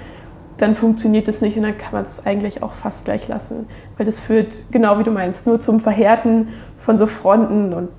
dann 0.62 0.76
funktioniert 0.76 1.28
es 1.28 1.42
nicht 1.42 1.58
und 1.58 1.64
dann 1.64 1.78
kann 1.78 1.92
man 1.92 2.06
es 2.06 2.24
eigentlich 2.26 2.62
auch 2.62 2.74
fast 2.74 3.06
gleich 3.06 3.28
lassen. 3.28 3.68
Weil 3.98 4.06
das 4.06 4.20
führt, 4.20 4.72
genau 4.72 5.00
wie 5.00 5.04
du 5.04 5.12
meinst, 5.12 5.48
nur 5.48 5.60
zum 5.60 5.80
Verhärten 5.80 6.50
von 6.78 6.98
so 6.98 7.08
Fronten 7.08 7.74
und 7.74 7.90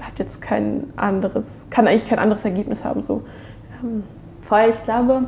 hat 0.00 0.18
jetzt 0.18 0.40
kein 0.40 0.92
anderes, 0.96 1.66
kann 1.70 1.88
eigentlich 1.88 2.06
kein 2.06 2.20
anderes 2.20 2.44
Ergebnis 2.44 2.84
haben. 2.84 3.02
So. 3.02 3.22
Ähm. 3.82 4.04
Voll, 4.42 4.66
ich 4.70 4.82
glaube, 4.84 5.24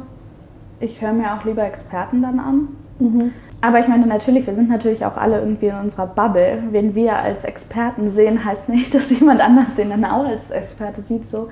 ich 0.78 1.02
höre 1.02 1.12
mir 1.12 1.34
auch 1.34 1.44
lieber 1.44 1.64
Experten 1.64 2.22
dann 2.22 2.38
an. 2.38 2.68
Mhm. 3.00 3.32
Aber 3.60 3.80
ich 3.80 3.88
meine 3.88 4.06
natürlich, 4.06 4.46
wir 4.46 4.54
sind 4.54 4.68
natürlich 4.68 5.04
auch 5.04 5.16
alle 5.16 5.40
irgendwie 5.40 5.66
in 5.66 5.76
unserer 5.76 6.06
Bubble. 6.06 6.62
Wen 6.70 6.94
wir 6.94 7.16
als 7.16 7.42
Experten 7.42 8.10
sehen, 8.10 8.44
heißt 8.44 8.68
nicht, 8.68 8.94
dass 8.94 9.10
jemand 9.10 9.40
anders 9.40 9.74
den 9.74 9.90
dann 9.90 10.04
auch 10.04 10.26
als 10.26 10.50
Experte 10.50 11.02
sieht. 11.02 11.28
So. 11.28 11.48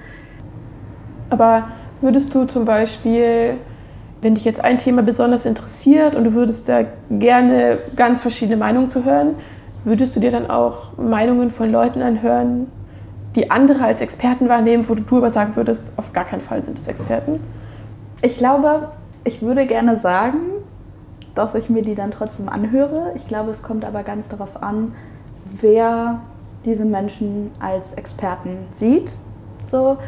Aber 1.30 1.68
würdest 2.00 2.32
du 2.32 2.44
zum 2.44 2.64
Beispiel, 2.64 3.54
wenn 4.22 4.36
dich 4.36 4.44
jetzt 4.44 4.62
ein 4.62 4.78
Thema 4.78 5.02
besonders 5.02 5.44
interessiert 5.44 6.14
und 6.16 6.24
du 6.24 6.32
würdest 6.32 6.68
da 6.68 6.84
gerne 7.10 7.78
ganz 7.96 8.22
verschiedene 8.22 8.56
Meinungen 8.56 8.88
zu 8.88 9.04
hören, 9.04 9.34
würdest 9.84 10.14
du 10.14 10.20
dir 10.20 10.30
dann 10.30 10.48
auch 10.48 10.96
Meinungen 10.96 11.50
von 11.50 11.70
Leuten 11.70 12.02
anhören, 12.02 12.68
die 13.34 13.50
andere 13.50 13.84
als 13.84 14.00
Experten 14.00 14.48
wahrnehmen, 14.48 14.88
wo 14.88 14.94
du 14.94 15.16
aber 15.18 15.30
sagen 15.30 15.56
würdest, 15.56 15.82
auf 15.96 16.12
gar 16.12 16.24
keinen 16.24 16.40
Fall 16.40 16.64
sind 16.64 16.78
es 16.78 16.86
Experten? 16.86 17.40
Ich 18.22 18.38
glaube, 18.38 18.88
ich 19.24 19.42
würde 19.42 19.66
gerne 19.66 19.96
sagen, 19.96 20.38
dass 21.34 21.56
ich 21.56 21.68
mir 21.68 21.82
die 21.82 21.96
dann 21.96 22.12
trotzdem 22.12 22.48
anhöre. 22.48 23.12
Ich 23.16 23.26
glaube, 23.26 23.50
es 23.50 23.62
kommt 23.62 23.84
aber 23.84 24.04
ganz 24.04 24.28
darauf 24.28 24.62
an, 24.62 24.94
wer 25.60 26.20
diese 26.64 26.84
Menschen 26.84 27.50
als 27.58 27.92
Experten 27.94 28.58
sieht. 28.76 29.12
So. 29.64 29.98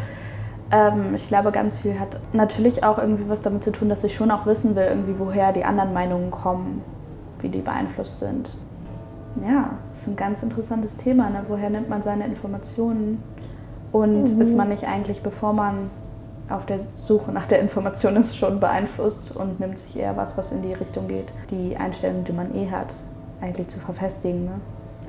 Ähm, 0.74 1.14
ich 1.14 1.28
glaube, 1.28 1.52
ganz 1.52 1.80
viel 1.80 1.98
hat 2.00 2.18
natürlich 2.32 2.82
auch 2.82 2.98
irgendwie 2.98 3.28
was 3.28 3.42
damit 3.42 3.62
zu 3.62 3.70
tun, 3.70 3.88
dass 3.88 4.02
ich 4.02 4.14
schon 4.14 4.30
auch 4.30 4.44
wissen 4.46 4.74
will, 4.74 4.84
irgendwie, 4.84 5.18
woher 5.18 5.52
die 5.52 5.64
anderen 5.64 5.92
Meinungen 5.92 6.30
kommen, 6.30 6.82
wie 7.40 7.48
die 7.48 7.60
beeinflusst 7.60 8.18
sind. 8.18 8.50
Ja, 9.46 9.70
das 9.92 10.02
ist 10.02 10.08
ein 10.08 10.16
ganz 10.16 10.42
interessantes 10.42 10.96
Thema. 10.96 11.30
Ne? 11.30 11.44
Woher 11.48 11.70
nimmt 11.70 11.88
man 11.88 12.02
seine 12.02 12.24
Informationen? 12.26 13.22
Und 13.92 14.34
mhm. 14.34 14.40
ist 14.40 14.56
man 14.56 14.68
nicht 14.68 14.88
eigentlich, 14.88 15.22
bevor 15.22 15.52
man 15.52 15.90
auf 16.50 16.66
der 16.66 16.80
Suche 17.04 17.30
nach 17.30 17.46
der 17.46 17.60
Information 17.60 18.16
ist, 18.16 18.36
schon 18.36 18.58
beeinflusst 18.60 19.34
und 19.34 19.60
nimmt 19.60 19.78
sich 19.78 19.98
eher 19.98 20.16
was, 20.16 20.36
was 20.36 20.52
in 20.52 20.62
die 20.62 20.72
Richtung 20.72 21.08
geht, 21.08 21.32
die 21.50 21.76
Einstellung, 21.76 22.24
die 22.24 22.32
man 22.32 22.54
eh 22.54 22.70
hat, 22.70 22.94
eigentlich 23.40 23.68
zu 23.68 23.78
verfestigen. 23.78 24.44
Ne? 24.44 24.60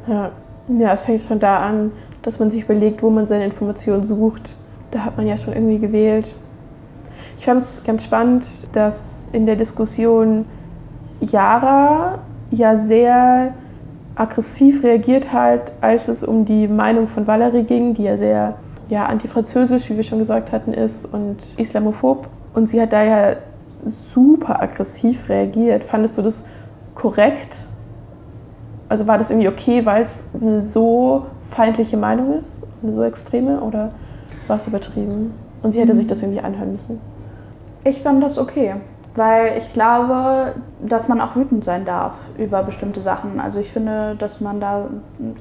Ja. 0.08 0.32
ja, 0.78 0.93
es 0.93 1.01
fängt 1.01 1.21
schon 1.21 1.39
da 1.39 1.58
an, 1.58 1.91
dass 2.21 2.39
man 2.39 2.51
sich 2.51 2.63
überlegt, 2.63 3.01
wo 3.01 3.10
man 3.10 3.25
seine 3.25 3.45
Informationen 3.45 4.04
sucht. 4.04 4.56
Da 4.95 5.03
hat 5.03 5.17
man 5.17 5.27
ja 5.27 5.36
schon 5.36 5.53
irgendwie 5.53 5.79
gewählt. 5.79 6.38
Ich 7.38 7.43
fand 7.43 7.62
es 7.62 7.84
ganz 7.84 8.05
spannend, 8.05 8.73
dass 8.77 9.27
in 9.34 9.45
der 9.45 9.58
Diskussion 9.58 10.45
Yara 11.19 12.19
ja 12.49 12.77
sehr 12.77 13.53
aggressiv 14.15 14.86
reagiert 14.86 15.34
hat, 15.34 15.73
als 15.81 16.08
es 16.08 16.23
um 16.23 16.45
die 16.45 16.69
Meinung 16.69 17.10
von 17.10 17.27
Valerie 17.27 17.63
ging, 17.63 17.93
die 17.93 18.03
ja 18.03 18.15
sehr 18.15 18.55
ja, 18.88 19.05
antifranzösisch, 19.08 19.89
wie 19.89 19.97
wir 19.97 20.03
schon 20.03 20.19
gesagt 20.19 20.53
hatten, 20.53 20.71
ist 20.71 21.03
und 21.12 21.39
islamophob. 21.58 22.29
Und 22.53 22.69
sie 22.69 22.79
hat 22.79 22.93
da 22.93 23.03
ja 23.03 23.36
super 23.84 24.63
aggressiv 24.63 25.27
reagiert. 25.27 25.84
Fandest 25.84 26.17
du 26.17 26.21
das 26.21 26.45
korrekt? 26.93 27.67
Also 28.88 29.08
war 29.08 29.17
das 29.17 29.29
irgendwie 29.29 29.49
okay, 29.49 29.86
weil 29.86 30.03
es 30.03 30.29
eine 30.39 30.62
so 30.62 31.25
feindliche 31.41 31.97
Meinung 31.97 32.31
ist, 32.31 32.65
eine 32.81 32.93
so 32.93 33.03
extreme, 33.03 33.60
oder 33.60 33.91
war 34.47 34.58
es 34.58 34.67
übertrieben? 34.67 35.34
Und 35.62 35.71
sie 35.71 35.79
hätte 35.79 35.95
sich 35.95 36.08
das 36.08 36.21
irgendwie 36.21 36.41
anhören 36.41 36.73
müssen. 36.73 36.99
Ich 37.84 38.01
fand 38.01 38.23
das 38.23 38.38
okay, 38.38 38.75
weil 39.15 39.58
ich 39.58 39.73
glaube, 39.73 40.55
dass 40.81 41.08
man 41.08 41.21
auch 41.21 41.36
wütend 41.36 41.63
sein 41.63 41.86
darf 41.86 42.19
über 42.38 42.63
bestimmte 42.63 43.01
Sachen. 43.01 43.39
Also 43.39 43.60
ich 43.60 43.71
finde, 43.71 44.15
dass 44.15 44.41
man 44.41 44.60
da, 44.60 44.88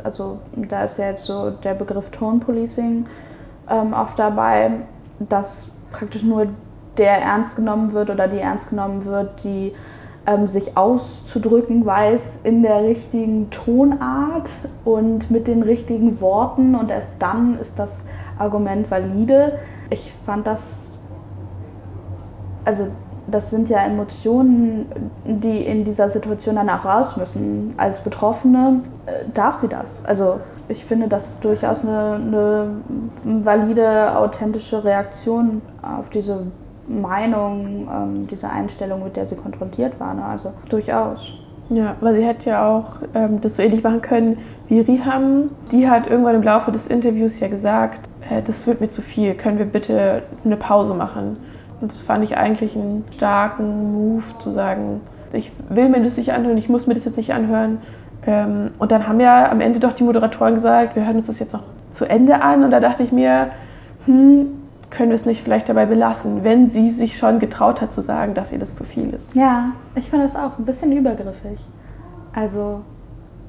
also 0.02 0.38
da 0.56 0.82
ist 0.82 0.98
ja 0.98 1.06
jetzt 1.06 1.24
so 1.24 1.50
der 1.50 1.74
Begriff 1.74 2.10
Tone 2.10 2.38
Policing 2.38 3.04
ähm, 3.68 3.92
oft 3.92 4.18
dabei, 4.18 4.70
dass 5.18 5.70
praktisch 5.90 6.22
nur 6.22 6.46
der 6.96 7.22
ernst 7.22 7.56
genommen 7.56 7.92
wird 7.92 8.10
oder 8.10 8.28
die 8.28 8.38
ernst 8.38 8.70
genommen 8.70 9.04
wird, 9.04 9.42
die 9.42 9.72
ähm, 10.26 10.46
sich 10.46 10.76
auszudrücken 10.76 11.84
weiß 11.84 12.40
in 12.44 12.62
der 12.62 12.82
richtigen 12.84 13.50
Tonart 13.50 14.50
und 14.84 15.30
mit 15.30 15.46
den 15.46 15.62
richtigen 15.62 16.20
Worten 16.20 16.74
und 16.74 16.90
erst 16.90 17.14
dann 17.18 17.58
ist 17.58 17.78
das 17.78 18.04
Argument 18.38 18.90
valide. 18.90 19.58
Ich 19.90 20.12
fand 20.24 20.46
das, 20.46 20.98
also 22.64 22.88
das 23.26 23.50
sind 23.50 23.68
ja 23.68 23.78
Emotionen, 23.78 25.10
die 25.24 25.58
in 25.64 25.84
dieser 25.84 26.10
Situation 26.10 26.56
dann 26.56 26.68
auch 26.68 26.84
raus 26.84 27.16
müssen. 27.16 27.74
Als 27.76 28.02
Betroffene 28.02 28.82
äh, 29.06 29.24
darf 29.32 29.60
sie 29.60 29.68
das. 29.68 30.04
Also 30.04 30.40
ich 30.68 30.84
finde, 30.84 31.08
das 31.08 31.30
ist 31.30 31.44
durchaus 31.44 31.84
eine, 31.84 32.14
eine 32.16 32.82
valide, 33.44 34.16
authentische 34.16 34.84
Reaktion 34.84 35.62
auf 35.82 36.10
diese 36.10 36.46
Meinung, 36.86 37.88
ähm, 37.90 38.26
diese 38.30 38.50
Einstellung, 38.50 39.04
mit 39.04 39.16
der 39.16 39.26
sie 39.26 39.36
konfrontiert 39.36 39.98
war. 40.00 40.14
Ne? 40.14 40.24
Also 40.24 40.52
durchaus. 40.68 41.32
Ja, 41.70 41.96
weil 42.00 42.16
sie 42.16 42.24
hätte 42.24 42.50
ja 42.50 42.68
auch 42.68 42.96
ähm, 43.14 43.40
das 43.40 43.56
so 43.56 43.62
ähnlich 43.62 43.82
machen 43.82 44.02
können 44.02 44.36
wie 44.68 44.80
Riham. 44.80 45.50
Die 45.72 45.88
hat 45.88 46.06
irgendwann 46.06 46.34
im 46.34 46.42
Laufe 46.42 46.72
des 46.72 46.88
Interviews 46.88 47.40
ja 47.40 47.48
gesagt, 47.48 48.00
äh, 48.30 48.42
das 48.42 48.66
wird 48.66 48.80
mir 48.80 48.88
zu 48.88 49.02
viel, 49.02 49.34
können 49.34 49.58
wir 49.58 49.66
bitte 49.66 50.22
eine 50.44 50.56
Pause 50.56 50.94
machen. 50.94 51.36
Und 51.80 51.90
das 51.90 52.02
fand 52.02 52.24
ich 52.24 52.36
eigentlich 52.36 52.76
einen 52.76 53.04
starken 53.14 53.92
Move 53.92 54.24
zu 54.40 54.50
sagen, 54.50 55.00
ich 55.32 55.50
will 55.68 55.88
mir 55.88 56.02
das 56.02 56.16
nicht 56.16 56.32
anhören, 56.32 56.56
ich 56.56 56.68
muss 56.68 56.86
mir 56.86 56.94
das 56.94 57.04
jetzt 57.04 57.16
nicht 57.16 57.34
anhören. 57.34 57.78
Ähm, 58.26 58.70
und 58.78 58.92
dann 58.92 59.06
haben 59.08 59.20
ja 59.20 59.50
am 59.50 59.60
Ende 59.60 59.80
doch 59.80 59.92
die 59.92 60.04
Moderatoren 60.04 60.54
gesagt, 60.54 60.96
wir 60.96 61.04
hören 61.04 61.16
uns 61.16 61.26
das 61.26 61.38
jetzt 61.38 61.52
noch 61.52 61.64
zu 61.90 62.04
Ende 62.06 62.42
an. 62.42 62.62
Und 62.64 62.70
da 62.70 62.80
dachte 62.80 63.02
ich 63.02 63.12
mir, 63.12 63.48
hm, 64.06 64.46
können 64.90 65.10
wir 65.10 65.16
es 65.16 65.26
nicht 65.26 65.42
vielleicht 65.42 65.68
dabei 65.68 65.86
belassen, 65.86 66.44
wenn 66.44 66.70
sie 66.70 66.88
sich 66.88 67.18
schon 67.18 67.40
getraut 67.40 67.82
hat 67.82 67.92
zu 67.92 68.00
sagen, 68.00 68.34
dass 68.34 68.52
ihr 68.52 68.58
das 68.58 68.76
zu 68.76 68.84
viel 68.84 69.10
ist. 69.10 69.34
Ja, 69.34 69.72
ich 69.96 70.08
finde 70.08 70.26
das 70.26 70.36
auch 70.36 70.58
ein 70.58 70.64
bisschen 70.64 70.92
übergriffig. 70.92 71.58
Also 72.32 72.80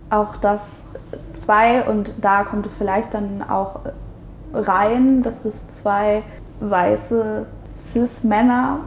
auch 0.10 0.36
das 0.38 0.86
zwei, 1.34 1.84
und 1.84 2.14
da 2.22 2.44
kommt 2.44 2.66
es 2.66 2.76
vielleicht 2.76 3.14
dann 3.14 3.44
auch 3.48 3.80
rein, 4.56 5.22
dass 5.22 5.46
es 5.46 5.68
zwei 5.68 6.24
weiße 6.60 7.46
Cis-Männer, 7.86 8.80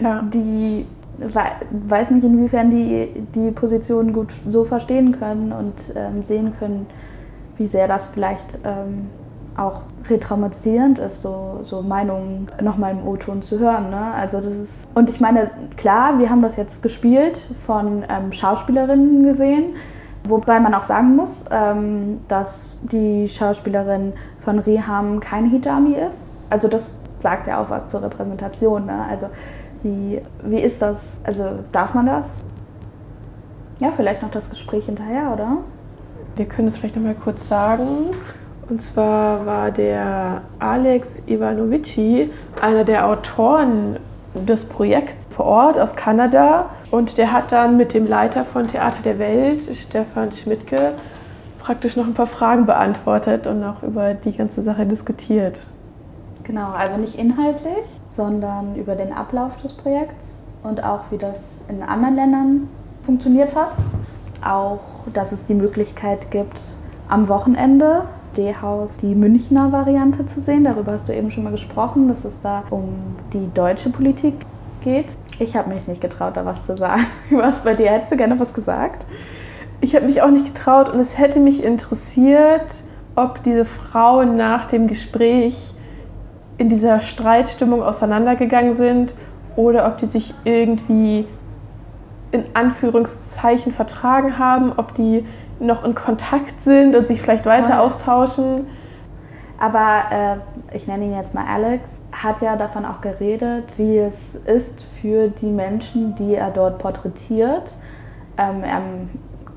ja. 0.00 0.22
die 0.22 0.86
weiß 1.88 2.10
nicht, 2.10 2.24
inwiefern 2.24 2.70
die 2.70 3.08
die 3.34 3.50
Position 3.50 4.12
gut 4.12 4.32
so 4.48 4.64
verstehen 4.64 5.12
können 5.12 5.52
und 5.52 5.74
ähm, 5.94 6.22
sehen 6.22 6.54
können, 6.58 6.86
wie 7.56 7.66
sehr 7.66 7.86
das 7.86 8.08
vielleicht 8.08 8.58
ähm, 8.64 9.08
auch 9.56 9.82
retraumatisierend 10.08 10.98
ist, 10.98 11.22
so, 11.22 11.58
so 11.62 11.82
Meinungen 11.82 12.46
nochmal 12.62 12.92
im 12.92 13.06
O-Ton 13.06 13.42
zu 13.42 13.58
hören. 13.58 13.90
Ne? 13.90 14.14
Also 14.14 14.38
das 14.38 14.46
ist, 14.46 14.88
und 14.94 15.10
ich 15.10 15.20
meine, 15.20 15.50
klar, 15.76 16.18
wir 16.18 16.30
haben 16.30 16.42
das 16.42 16.56
jetzt 16.56 16.82
gespielt, 16.82 17.38
von 17.64 18.04
ähm, 18.08 18.32
Schauspielerinnen 18.32 19.22
gesehen, 19.24 19.74
wobei 20.24 20.60
man 20.60 20.74
auch 20.74 20.84
sagen 20.84 21.16
muss, 21.16 21.44
ähm, 21.50 22.20
dass 22.28 22.80
die 22.82 23.28
Schauspielerin 23.28 24.12
von 24.38 24.58
Reham 24.58 25.20
kein 25.20 25.46
Hijami 25.46 25.94
ist. 25.94 26.46
Also 26.50 26.68
das 26.68 26.94
sagt 27.18 27.46
ja 27.46 27.62
auch 27.62 27.70
was 27.70 27.88
zur 27.88 28.02
Repräsentation. 28.02 28.86
Ne? 28.86 29.06
Also 29.08 29.28
wie, 29.82 30.20
wie 30.44 30.60
ist 30.60 30.82
das? 30.82 31.20
Also 31.24 31.60
darf 31.72 31.94
man 31.94 32.06
das? 32.06 32.44
Ja, 33.78 33.90
vielleicht 33.90 34.22
noch 34.22 34.30
das 34.30 34.48
Gespräch 34.50 34.86
hinterher, 34.86 35.32
oder? 35.32 35.58
Wir 36.36 36.46
können 36.46 36.68
es 36.68 36.76
vielleicht 36.76 36.96
noch 36.96 37.02
mal 37.02 37.14
kurz 37.14 37.48
sagen. 37.48 38.10
Und 38.68 38.80
zwar 38.80 39.44
war 39.44 39.70
der 39.70 40.42
Alex 40.58 41.22
Ivanovici 41.26 42.30
einer 42.60 42.84
der 42.84 43.08
Autoren 43.08 43.98
des 44.34 44.68
Projekts 44.68 45.21
vor 45.32 45.46
Ort 45.46 45.78
aus 45.78 45.96
Kanada 45.96 46.66
und 46.90 47.18
der 47.18 47.32
hat 47.32 47.52
dann 47.52 47.76
mit 47.76 47.94
dem 47.94 48.06
Leiter 48.06 48.44
von 48.44 48.68
Theater 48.68 48.98
der 49.04 49.18
Welt, 49.18 49.62
Stefan 49.62 50.32
Schmidtke, 50.32 50.92
praktisch 51.58 51.96
noch 51.96 52.06
ein 52.06 52.14
paar 52.14 52.26
Fragen 52.26 52.66
beantwortet 52.66 53.46
und 53.46 53.64
auch 53.64 53.82
über 53.82 54.14
die 54.14 54.32
ganze 54.32 54.62
Sache 54.62 54.86
diskutiert. 54.86 55.66
Genau, 56.44 56.70
also 56.70 56.96
nicht 56.96 57.16
inhaltlich, 57.16 57.84
sondern 58.08 58.76
über 58.76 58.94
den 58.94 59.12
Ablauf 59.12 59.56
des 59.62 59.72
Projekts 59.72 60.36
und 60.62 60.82
auch 60.82 61.10
wie 61.10 61.18
das 61.18 61.64
in 61.68 61.82
anderen 61.82 62.16
Ländern 62.16 62.68
funktioniert 63.02 63.54
hat. 63.54 63.72
Auch, 64.44 64.80
dass 65.12 65.32
es 65.32 65.46
die 65.46 65.54
Möglichkeit 65.54 66.30
gibt, 66.30 66.60
am 67.08 67.28
Wochenende 67.28 68.02
D-Haus 68.36 68.96
die 68.96 69.14
Münchner 69.14 69.70
Variante 69.70 70.26
zu 70.26 70.40
sehen. 70.40 70.64
Darüber 70.64 70.92
hast 70.92 71.08
du 71.08 71.14
eben 71.14 71.30
schon 71.30 71.44
mal 71.44 71.50
gesprochen, 71.50 72.08
dass 72.08 72.24
es 72.24 72.40
da 72.40 72.64
um 72.70 73.16
die 73.32 73.52
deutsche 73.54 73.90
Politik 73.90 74.34
geht. 74.82 75.16
Ich 75.38 75.56
habe 75.56 75.74
mich 75.74 75.88
nicht 75.88 76.00
getraut, 76.00 76.36
da 76.36 76.44
was 76.44 76.66
zu 76.66 76.76
sagen. 76.76 77.06
Was 77.30 77.62
bei 77.62 77.74
dir? 77.74 77.90
Hättest 77.90 78.12
du 78.12 78.16
gerne 78.16 78.38
was 78.38 78.54
gesagt? 78.54 79.06
Ich 79.80 79.96
habe 79.96 80.06
mich 80.06 80.22
auch 80.22 80.30
nicht 80.30 80.46
getraut 80.46 80.88
und 80.88 81.00
es 81.00 81.18
hätte 81.18 81.40
mich 81.40 81.64
interessiert, 81.64 82.72
ob 83.16 83.42
diese 83.42 83.64
Frauen 83.64 84.36
nach 84.36 84.66
dem 84.66 84.86
Gespräch 84.86 85.74
in 86.58 86.68
dieser 86.68 87.00
Streitstimmung 87.00 87.82
auseinandergegangen 87.82 88.74
sind 88.74 89.14
oder 89.56 89.86
ob 89.86 89.98
die 89.98 90.06
sich 90.06 90.34
irgendwie 90.44 91.26
in 92.30 92.44
Anführungszeichen 92.54 93.72
vertragen 93.72 94.38
haben, 94.38 94.72
ob 94.76 94.94
die 94.94 95.26
noch 95.58 95.84
in 95.84 95.94
Kontakt 95.94 96.60
sind 96.60 96.96
und 96.96 97.06
sich 97.06 97.20
vielleicht 97.20 97.46
weiter 97.46 97.80
austauschen. 97.80 98.66
Aber 99.58 100.02
äh, 100.10 100.76
ich 100.76 100.86
nenne 100.86 101.04
ihn 101.04 101.14
jetzt 101.14 101.34
mal 101.34 101.44
Alex, 101.46 102.01
hat 102.22 102.40
ja 102.40 102.56
davon 102.56 102.84
auch 102.84 103.00
geredet, 103.00 103.78
wie 103.78 103.98
es 103.98 104.34
ist 104.34 104.82
für 104.82 105.28
die 105.28 105.50
Menschen, 105.50 106.14
die 106.14 106.34
er 106.34 106.50
dort 106.50 106.78
porträtiert. 106.78 107.76
Ähm, 108.38 108.62
er 108.62 108.82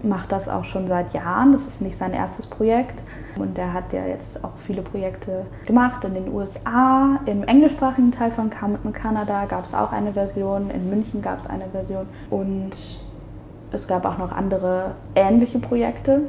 macht 0.03 0.31
das 0.31 0.47
auch 0.47 0.63
schon 0.63 0.87
seit 0.87 1.13
Jahren, 1.13 1.51
das 1.51 1.67
ist 1.67 1.81
nicht 1.81 1.97
sein 1.97 2.13
erstes 2.13 2.47
Projekt. 2.47 3.03
Und 3.37 3.57
er 3.57 3.73
hat 3.73 3.91
ja 3.91 4.05
jetzt 4.05 4.43
auch 4.43 4.57
viele 4.57 4.81
Projekte 4.81 5.45
gemacht 5.65 6.03
in 6.05 6.13
den 6.13 6.33
USA. 6.33 7.19
Im 7.25 7.43
englischsprachigen 7.43 8.11
Teil 8.11 8.31
von 8.31 8.49
Kanada 8.49 9.45
gab 9.45 9.67
es 9.67 9.73
auch 9.73 9.91
eine 9.91 10.13
Version, 10.13 10.69
in 10.69 10.89
München 10.89 11.21
gab 11.21 11.39
es 11.39 11.47
eine 11.47 11.65
Version 11.71 12.07
und 12.29 12.71
es 13.71 13.87
gab 13.87 14.05
auch 14.05 14.17
noch 14.17 14.31
andere 14.31 14.91
ähnliche 15.15 15.59
Projekte. 15.59 16.21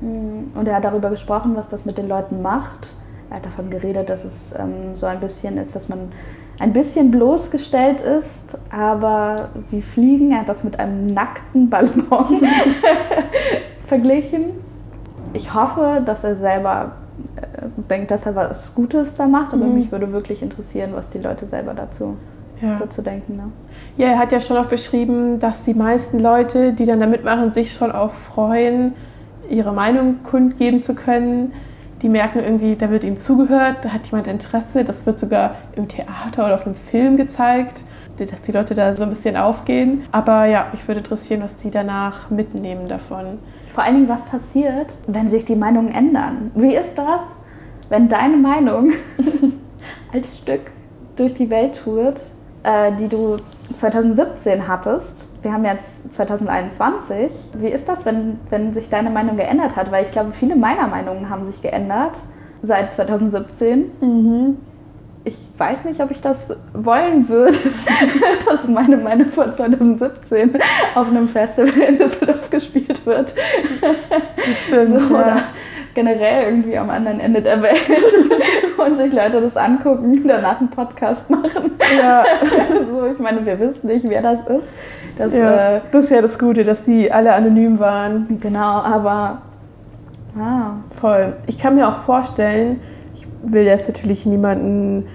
Und 0.00 0.66
er 0.66 0.76
hat 0.76 0.84
darüber 0.84 1.10
gesprochen, 1.10 1.56
was 1.56 1.68
das 1.68 1.84
mit 1.84 1.98
den 1.98 2.08
Leuten 2.08 2.42
macht. 2.42 2.88
Er 3.30 3.36
hat 3.36 3.46
davon 3.46 3.70
geredet, 3.70 4.08
dass 4.08 4.24
es 4.24 4.54
ähm, 4.58 4.94
so 4.94 5.06
ein 5.06 5.20
bisschen 5.20 5.58
ist, 5.58 5.76
dass 5.76 5.88
man 5.88 6.12
ein 6.58 6.72
bisschen 6.72 7.10
bloßgestellt 7.10 8.00
ist, 8.00 8.58
aber 8.70 9.50
wie 9.70 9.82
Fliegen. 9.82 10.32
Er 10.32 10.40
hat 10.40 10.48
das 10.48 10.64
mit 10.64 10.80
einem 10.80 11.06
nackten 11.06 11.68
Ballon 11.68 12.04
verglichen. 13.86 14.44
Ich 15.34 15.54
hoffe, 15.54 16.02
dass 16.04 16.24
er 16.24 16.36
selber 16.36 16.92
äh, 17.36 17.66
denkt, 17.90 18.10
dass 18.10 18.26
er 18.26 18.34
was 18.34 18.74
Gutes 18.74 19.14
da 19.14 19.26
macht, 19.26 19.52
aber 19.52 19.66
mhm. 19.66 19.74
mich 19.74 19.92
würde 19.92 20.10
wirklich 20.12 20.42
interessieren, 20.42 20.90
was 20.94 21.10
die 21.10 21.18
Leute 21.18 21.46
selber 21.46 21.74
dazu, 21.74 22.16
ja. 22.62 22.76
dazu 22.78 23.02
denken. 23.02 23.36
Ne? 23.36 23.52
Ja, 23.98 24.08
er 24.08 24.18
hat 24.18 24.32
ja 24.32 24.40
schon 24.40 24.56
auch 24.56 24.66
beschrieben, 24.66 25.38
dass 25.38 25.62
die 25.64 25.74
meisten 25.74 26.18
Leute, 26.18 26.72
die 26.72 26.86
dann 26.86 26.98
da 26.98 27.06
mitmachen, 27.06 27.52
sich 27.52 27.72
schon 27.72 27.92
auch 27.92 28.12
freuen, 28.12 28.94
ihre 29.50 29.72
Meinung 29.72 30.22
kundgeben 30.24 30.82
zu 30.82 30.94
können. 30.94 31.52
Die 32.02 32.08
merken 32.08 32.38
irgendwie, 32.38 32.76
da 32.76 32.90
wird 32.90 33.02
ihnen 33.02 33.16
zugehört, 33.16 33.78
da 33.82 33.90
hat 33.90 34.06
jemand 34.06 34.28
Interesse, 34.28 34.84
das 34.84 35.04
wird 35.06 35.18
sogar 35.18 35.56
im 35.74 35.88
Theater 35.88 36.46
oder 36.46 36.54
auf 36.54 36.66
einem 36.66 36.76
Film 36.76 37.16
gezeigt, 37.16 37.82
dass 38.16 38.40
die 38.42 38.52
Leute 38.52 38.74
da 38.74 38.92
so 38.94 39.02
ein 39.02 39.10
bisschen 39.10 39.36
aufgehen. 39.36 40.04
Aber 40.12 40.44
ja, 40.46 40.68
mich 40.72 40.86
würde 40.86 41.00
interessieren, 41.00 41.42
was 41.42 41.56
die 41.56 41.70
danach 41.70 42.30
mitnehmen 42.30 42.88
davon. 42.88 43.38
Vor 43.72 43.84
allen 43.84 43.94
Dingen, 43.94 44.08
was 44.08 44.24
passiert, 44.24 44.92
wenn 45.06 45.28
sich 45.28 45.44
die 45.44 45.54
Meinungen 45.56 45.92
ändern? 45.92 46.50
Wie 46.54 46.74
ist 46.74 46.96
das, 46.96 47.22
wenn 47.88 48.08
deine 48.08 48.36
Meinung 48.36 48.92
als 50.12 50.38
Stück 50.38 50.72
durch 51.16 51.34
die 51.34 51.50
Welt 51.50 51.80
tourt, 51.82 52.20
äh, 52.68 52.92
die 52.92 53.08
du 53.08 53.38
2017 53.74 54.68
hattest. 54.68 55.28
Wir 55.42 55.52
haben 55.52 55.64
jetzt 55.64 56.12
2021. 56.12 57.32
Wie 57.54 57.68
ist 57.68 57.88
das, 57.88 58.04
wenn, 58.04 58.38
wenn 58.50 58.74
sich 58.74 58.90
deine 58.90 59.10
Meinung 59.10 59.36
geändert 59.36 59.74
hat? 59.76 59.90
Weil 59.90 60.04
ich 60.04 60.12
glaube, 60.12 60.32
viele 60.32 60.54
meiner 60.54 60.86
Meinungen 60.86 61.30
haben 61.30 61.44
sich 61.46 61.62
geändert 61.62 62.18
seit 62.62 62.92
2017. 62.92 63.90
Mhm. 64.00 64.56
Ich 65.24 65.36
weiß 65.56 65.84
nicht, 65.84 66.00
ob 66.00 66.10
ich 66.10 66.20
das 66.20 66.56
wollen 66.74 67.28
würde, 67.28 67.56
dass 68.46 68.68
meine 68.68 68.96
Meinung 68.96 69.28
von 69.28 69.52
2017 69.52 70.58
auf 70.94 71.08
einem 71.08 71.28
Festival 71.28 71.82
in 71.82 71.98
Düsseldorf 71.98 72.50
gespielt 72.50 73.04
wird. 73.06 73.34
Das 74.36 74.64
stimmt. 74.64 75.02
So, 75.08 75.16
ja 75.16 75.42
generell 75.98 76.44
irgendwie 76.44 76.78
am 76.78 76.90
anderen 76.90 77.18
Ende 77.18 77.42
der 77.42 77.60
Welt 77.60 77.74
und 78.78 78.96
sich 78.96 79.12
Leute 79.12 79.40
das 79.40 79.56
angucken, 79.56 80.22
danach 80.28 80.60
einen 80.60 80.70
Podcast 80.70 81.28
machen. 81.28 81.72
Ja. 81.98 82.24
so, 82.88 83.04
ich 83.06 83.18
meine, 83.18 83.44
wir 83.44 83.58
wissen 83.58 83.88
nicht, 83.88 84.08
wer 84.08 84.22
das 84.22 84.46
ist. 84.46 84.68
Das, 85.16 85.34
ja, 85.34 85.78
äh, 85.78 85.80
das 85.90 86.04
ist 86.04 86.10
ja 86.12 86.22
das 86.22 86.38
Gute, 86.38 86.62
dass 86.62 86.84
die 86.84 87.10
alle 87.10 87.32
anonym 87.32 87.80
waren. 87.80 88.38
Genau, 88.40 88.60
aber 88.60 89.42
ah. 90.38 90.74
voll. 91.00 91.36
Ich 91.48 91.58
kann 91.58 91.74
mir 91.74 91.88
auch 91.88 91.98
vorstellen, 91.98 92.78
ich 93.16 93.26
will 93.42 93.64
jetzt 93.64 93.88
natürlich 93.88 94.24
niemanden 94.24 95.08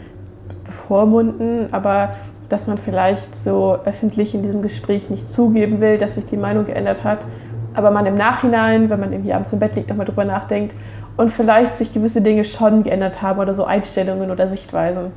bevormunden, 0.66 1.68
aber 1.72 2.10
dass 2.50 2.68
man 2.68 2.78
vielleicht 2.78 3.40
so 3.40 3.78
öffentlich 3.86 4.36
in 4.36 4.44
diesem 4.44 4.62
Gespräch 4.62 5.10
nicht 5.10 5.30
zugeben 5.30 5.80
will, 5.80 5.98
dass 5.98 6.16
sich 6.16 6.26
die 6.26 6.36
Meinung 6.36 6.66
geändert 6.66 7.06
hat 7.06 7.26
aber 7.74 7.92
man 7.92 8.06
im 8.06 8.16
Nachhinein, 8.16 8.90
wenn 8.90 9.00
man 9.00 9.12
irgendwie 9.12 9.34
abends 9.34 9.54
im 9.54 9.60
Bett 9.60 9.76
liegt, 9.76 9.90
nochmal 9.90 10.06
drüber 10.06 10.26
nachdenkt 10.26 10.76
und 11.18 11.30
vielleicht 11.30 11.76
sich 11.76 11.94
gewisse 11.94 12.22
Dinge 12.22 12.44
schon 12.44 12.84
geändert 12.84 13.22
haben 13.22 13.40
oder 13.40 13.56
so 13.56 13.66
Einstellungen 13.66 14.32
oder 14.32 14.48
Sichtweisen. 14.48 15.12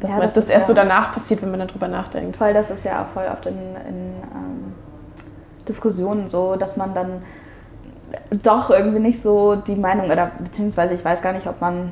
Dass 0.00 0.12
ja, 0.12 0.20
das, 0.20 0.34
das 0.34 0.48
erst 0.48 0.68
ja 0.68 0.74
so 0.74 0.74
danach 0.74 1.12
passiert, 1.12 1.42
wenn 1.42 1.50
man 1.50 1.58
dann 1.58 1.68
drüber 1.68 1.88
nachdenkt. 1.88 2.40
Weil 2.40 2.54
das 2.54 2.70
ist 2.70 2.84
ja 2.84 3.04
voll 3.04 3.24
oft 3.32 3.46
in, 3.46 3.54
in 3.54 4.12
ähm, 4.32 4.74
Diskussionen 5.66 6.28
so, 6.28 6.56
dass 6.56 6.76
man 6.76 6.94
dann 6.94 7.22
doch 8.42 8.70
irgendwie 8.70 9.00
nicht 9.00 9.22
so 9.22 9.56
die 9.56 9.74
Meinung 9.74 10.10
oder 10.10 10.30
beziehungsweise 10.38 10.94
ich 10.94 11.04
weiß 11.04 11.22
gar 11.22 11.32
nicht, 11.32 11.46
ob 11.46 11.60
man 11.60 11.90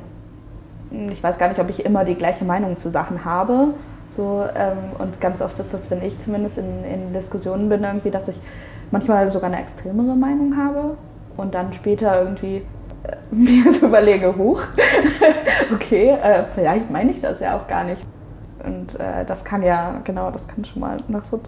ich 1.09 1.23
weiß 1.23 1.37
gar 1.37 1.47
nicht, 1.47 1.59
ob 1.59 1.69
ich 1.69 1.85
immer 1.85 2.03
die 2.03 2.15
gleiche 2.15 2.43
Meinung 2.43 2.77
zu 2.77 2.89
Sachen 2.89 3.23
habe. 3.23 3.73
So, 4.09 4.45
ähm, 4.55 4.91
und 4.99 5.21
ganz 5.21 5.41
oft 5.41 5.57
ist 5.59 5.73
das, 5.73 5.89
wenn 5.89 6.01
ich 6.01 6.19
zumindest 6.19 6.57
in, 6.57 6.83
in 6.83 7.13
Diskussionen 7.13 7.69
bin, 7.69 7.83
irgendwie, 7.83 8.11
dass 8.11 8.27
ich 8.27 8.37
manchmal 8.91 9.29
sogar 9.31 9.49
eine 9.49 9.61
extremere 9.61 10.15
Meinung 10.15 10.55
habe 10.57 10.97
und 11.37 11.53
dann 11.53 11.73
später 11.73 12.21
irgendwie 12.21 12.57
äh, 13.03 13.15
mir 13.31 13.71
so 13.73 13.87
überlege, 13.87 14.35
hoch, 14.37 14.61
okay, 15.73 16.09
äh, 16.09 16.43
vielleicht 16.53 16.91
meine 16.91 17.11
ich 17.11 17.21
das 17.21 17.39
ja 17.39 17.57
auch 17.57 17.67
gar 17.67 17.83
nicht. 17.83 18.05
Und 18.63 18.99
äh, 18.99 19.25
das 19.25 19.43
kann 19.43 19.63
ja, 19.63 20.01
genau, 20.03 20.29
das 20.29 20.47
kann 20.47 20.63
schon 20.65 20.81
mal 20.81 20.97
nach 21.07 21.25
so 21.25 21.39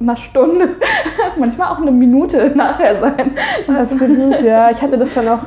einer 0.00 0.16
Stunde, 0.16 0.76
manchmal 1.38 1.68
auch 1.68 1.80
eine 1.80 1.90
Minute 1.90 2.52
nachher 2.54 3.00
sein. 3.00 3.32
Absolut, 3.68 4.42
ja. 4.42 4.70
Ich 4.70 4.82
hatte 4.82 4.98
das 4.98 5.14
schon 5.14 5.26
auch 5.28 5.46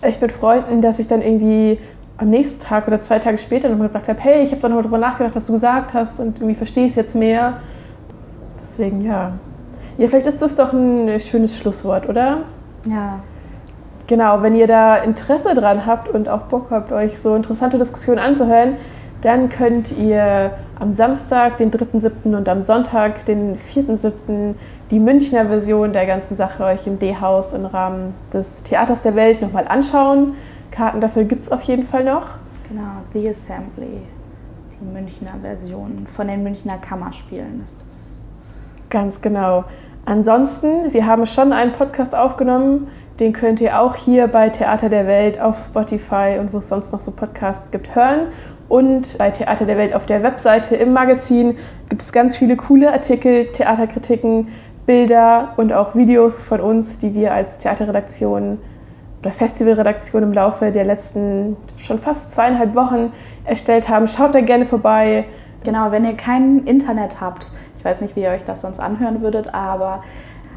echt 0.00 0.22
mit 0.22 0.32
Freunden, 0.32 0.80
dass 0.80 0.98
ich 0.98 1.06
dann 1.06 1.20
irgendwie 1.20 1.78
am 2.16 2.30
nächsten 2.30 2.60
Tag 2.60 2.86
oder 2.86 3.00
zwei 3.00 3.18
Tage 3.18 3.36
später 3.38 3.68
nochmal 3.68 3.88
gesagt 3.88 4.08
habe, 4.08 4.20
hey, 4.22 4.42
ich 4.42 4.52
habe 4.52 4.62
da 4.62 4.68
nochmal 4.68 4.84
drüber 4.84 4.98
nachgedacht, 4.98 5.34
was 5.34 5.46
du 5.46 5.52
gesagt 5.52 5.94
hast 5.94 6.20
und 6.20 6.38
irgendwie 6.38 6.54
verstehe 6.54 6.84
ich 6.84 6.90
es 6.90 6.96
jetzt 6.96 7.14
mehr. 7.14 7.58
Deswegen 8.60 9.00
ja, 9.02 9.32
ja, 9.98 10.08
vielleicht 10.08 10.26
ist 10.26 10.42
das 10.42 10.54
doch 10.54 10.72
ein 10.72 11.20
schönes 11.20 11.58
Schlusswort, 11.58 12.08
oder? 12.08 12.44
Ja. 12.84 13.20
Genau, 14.06 14.42
wenn 14.42 14.54
ihr 14.54 14.66
da 14.66 14.96
Interesse 14.96 15.54
dran 15.54 15.86
habt 15.86 16.08
und 16.08 16.28
auch 16.28 16.42
Bock 16.42 16.66
habt, 16.70 16.92
euch 16.92 17.18
so 17.18 17.34
interessante 17.34 17.78
Diskussionen 17.78 18.18
anzuhören, 18.18 18.76
dann 19.22 19.48
könnt 19.48 19.96
ihr 19.96 20.52
am 20.78 20.92
Samstag, 20.92 21.56
den 21.56 21.70
3.7. 21.70 22.36
und 22.36 22.46
am 22.46 22.60
Sonntag, 22.60 23.24
den 23.24 23.56
4.7. 23.56 24.54
die 24.90 25.00
Münchner 25.00 25.46
Version 25.46 25.94
der 25.94 26.04
ganzen 26.04 26.36
Sache 26.36 26.64
euch 26.64 26.86
im 26.86 26.98
D-Haus 26.98 27.54
im 27.54 27.64
Rahmen 27.64 28.14
des 28.34 28.62
Theaters 28.64 29.00
der 29.00 29.14
Welt 29.14 29.40
nochmal 29.40 29.66
anschauen. 29.66 30.34
Karten 30.70 31.00
dafür 31.00 31.24
gibt 31.24 31.42
es 31.42 31.52
auf 31.52 31.62
jeden 31.62 31.84
Fall 31.84 32.04
noch. 32.04 32.38
Genau, 32.68 33.02
The 33.14 33.30
Assembly, 33.30 34.02
die 34.72 34.84
Münchner 34.84 35.34
Version 35.40 36.06
von 36.06 36.28
den 36.28 36.42
Münchner 36.42 36.76
Kammerspielen 36.76 37.62
ist 37.62 37.76
das. 37.76 37.83
Ganz 38.94 39.20
genau. 39.22 39.64
Ansonsten, 40.04 40.92
wir 40.92 41.04
haben 41.04 41.26
schon 41.26 41.52
einen 41.52 41.72
Podcast 41.72 42.14
aufgenommen, 42.14 42.86
den 43.18 43.32
könnt 43.32 43.60
ihr 43.60 43.80
auch 43.80 43.96
hier 43.96 44.28
bei 44.28 44.50
Theater 44.50 44.88
der 44.88 45.08
Welt 45.08 45.40
auf 45.40 45.58
Spotify 45.58 46.36
und 46.38 46.52
wo 46.52 46.58
es 46.58 46.68
sonst 46.68 46.92
noch 46.92 47.00
so 47.00 47.10
Podcasts 47.10 47.72
gibt 47.72 47.96
hören. 47.96 48.28
Und 48.68 49.18
bei 49.18 49.32
Theater 49.32 49.66
der 49.66 49.78
Welt 49.78 49.96
auf 49.96 50.06
der 50.06 50.22
Webseite 50.22 50.76
im 50.76 50.92
Magazin 50.92 51.56
gibt 51.88 52.02
es 52.02 52.12
ganz 52.12 52.36
viele 52.36 52.54
coole 52.54 52.92
Artikel, 52.92 53.46
Theaterkritiken, 53.46 54.46
Bilder 54.86 55.54
und 55.56 55.72
auch 55.72 55.96
Videos 55.96 56.40
von 56.40 56.60
uns, 56.60 57.00
die 57.00 57.14
wir 57.14 57.34
als 57.34 57.58
Theaterredaktion 57.58 58.58
oder 59.22 59.32
Festivalredaktion 59.32 60.22
im 60.22 60.32
Laufe 60.32 60.70
der 60.70 60.84
letzten 60.84 61.56
schon 61.76 61.98
fast 61.98 62.30
zweieinhalb 62.30 62.76
Wochen 62.76 63.10
erstellt 63.44 63.88
haben. 63.88 64.06
Schaut 64.06 64.36
da 64.36 64.40
gerne 64.40 64.64
vorbei. 64.64 65.24
Genau, 65.64 65.90
wenn 65.90 66.04
ihr 66.04 66.14
kein 66.14 66.58
Internet 66.66 67.20
habt, 67.20 67.50
ich 67.84 67.90
weiß 67.90 68.00
nicht, 68.00 68.16
wie 68.16 68.22
ihr 68.22 68.30
euch 68.30 68.44
das 68.44 68.62
sonst 68.62 68.80
anhören 68.80 69.20
würdet, 69.20 69.52
aber 69.52 70.02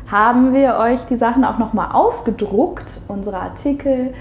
haben 0.09 0.53
wir 0.53 0.77
euch 0.77 1.03
die 1.07 1.17
Sachen 1.17 1.43
auch 1.43 1.57
nochmal 1.57 1.89
ausgedruckt, 1.91 3.01
unsere 3.09 3.37
Artikel, 3.37 4.13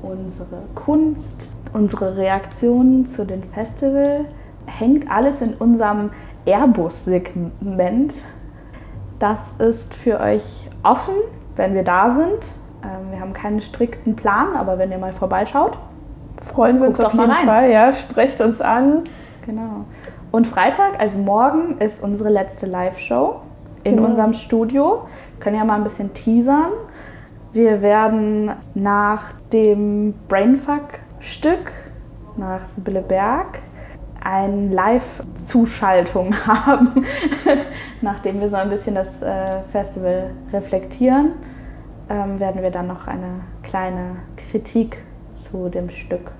unsere 0.00 0.62
Kunst, 0.74 1.48
unsere 1.74 2.16
Reaktionen 2.16 3.04
zu 3.04 3.26
den 3.26 3.44
Festival, 3.44 4.24
hängt 4.64 5.10
alles 5.10 5.42
in 5.42 5.52
unserem 5.52 6.12
Airbus-Segment. 6.46 8.14
Das 9.18 9.52
ist 9.58 9.94
für 9.94 10.18
euch 10.18 10.70
offen, 10.82 11.16
wenn 11.56 11.74
wir 11.74 11.84
da 11.84 12.12
sind. 12.12 12.54
Ähm, 12.82 13.12
wir 13.12 13.20
haben 13.20 13.34
keinen 13.34 13.60
strikten 13.60 14.16
Plan, 14.16 14.56
aber 14.56 14.78
wenn 14.78 14.90
ihr 14.90 14.98
mal 14.98 15.12
vorbeischaut, 15.12 15.76
freuen 16.42 16.80
wir 16.80 16.86
uns 16.86 17.00
auf 17.00 17.12
jeden 17.12 17.30
Fall. 17.30 17.70
Ja, 17.70 17.92
sprecht 17.92 18.40
uns 18.40 18.62
an. 18.62 19.04
Genau. 19.46 19.84
Und 20.30 20.46
Freitag, 20.46 21.00
also 21.00 21.18
morgen, 21.18 21.78
ist 21.78 22.02
unsere 22.02 22.28
letzte 22.28 22.66
Live-Show 22.66 23.40
in 23.84 23.96
genau. 23.96 24.08
unserem 24.08 24.34
Studio. 24.34 25.02
Wir 25.36 25.40
können 25.40 25.56
ja 25.56 25.64
mal 25.64 25.76
ein 25.76 25.84
bisschen 25.84 26.12
teasern. 26.12 26.72
Wir 27.52 27.82
werden 27.82 28.52
nach 28.74 29.32
dem 29.52 30.14
Brainfuck-Stück, 30.28 31.72
nach 32.36 32.60
Sibylle 32.60 33.02
Berg, 33.02 33.58
eine 34.22 34.68
Live-Zuschaltung 34.68 36.34
haben, 36.46 37.06
nachdem 38.02 38.40
wir 38.40 38.48
so 38.48 38.56
ein 38.56 38.68
bisschen 38.68 38.94
das 38.94 39.22
äh, 39.22 39.62
Festival 39.70 40.30
reflektieren, 40.52 41.32
ähm, 42.08 42.38
werden 42.38 42.62
wir 42.62 42.70
dann 42.70 42.86
noch 42.86 43.06
eine 43.06 43.40
kleine 43.62 44.16
Kritik 44.36 45.02
zu 45.30 45.70
dem 45.70 45.90
Stück 45.90 46.32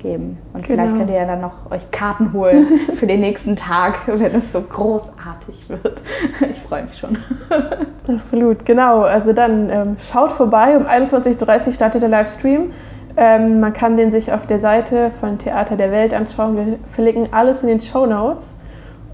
geben. 0.00 0.38
Und 0.52 0.64
genau. 0.64 0.82
vielleicht 0.82 0.96
könnt 0.96 1.10
ihr 1.10 1.16
ja 1.16 1.26
dann 1.26 1.40
noch 1.40 1.70
euch 1.70 1.90
Karten 1.90 2.32
holen 2.32 2.66
für 2.94 3.06
den 3.06 3.20
nächsten 3.20 3.56
Tag, 3.56 3.98
wenn 4.06 4.34
es 4.34 4.52
so 4.52 4.60
großartig 4.60 5.68
wird. 5.68 6.02
Ich 6.50 6.58
freue 6.58 6.84
mich 6.84 6.98
schon. 6.98 7.18
Absolut, 8.08 8.64
genau. 8.64 9.02
Also 9.02 9.32
dann 9.32 9.70
ähm, 9.70 9.96
schaut 9.98 10.32
vorbei. 10.32 10.76
Um 10.76 10.84
21.30 10.84 11.66
Uhr 11.66 11.72
startet 11.72 12.02
der 12.02 12.08
Livestream. 12.08 12.70
Ähm, 13.16 13.60
man 13.60 13.72
kann 13.72 13.96
den 13.96 14.10
sich 14.10 14.32
auf 14.32 14.46
der 14.46 14.58
Seite 14.58 15.10
von 15.10 15.38
Theater 15.38 15.76
der 15.76 15.90
Welt 15.90 16.14
anschauen. 16.14 16.56
Wir 16.56 16.78
verlinken 16.84 17.32
alles 17.32 17.62
in 17.62 17.68
den 17.68 17.80
Show 17.80 18.06
Notes. 18.06 18.56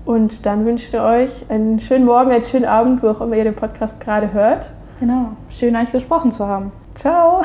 Und 0.05 0.47
dann 0.47 0.65
wünschen 0.65 0.93
wir 0.93 1.03
euch 1.03 1.51
einen 1.51 1.81
schönen 1.81 2.05
Morgen, 2.05 2.31
einen 2.31 2.43
schönen 2.43 2.65
Abend, 2.65 3.03
wo 3.03 3.09
auch 3.09 3.21
immer 3.21 3.37
ihr 3.37 3.45
den 3.45 3.57
Podcast 3.57 4.01
gerade 4.01 4.33
hört. 4.33 4.73
Genau. 5.01 5.33
Schön, 5.51 5.75
euch 5.77 5.93
gesprochen 5.93 6.31
zu 6.31 6.47
haben. 6.47 6.71
Ciao. 6.95 7.43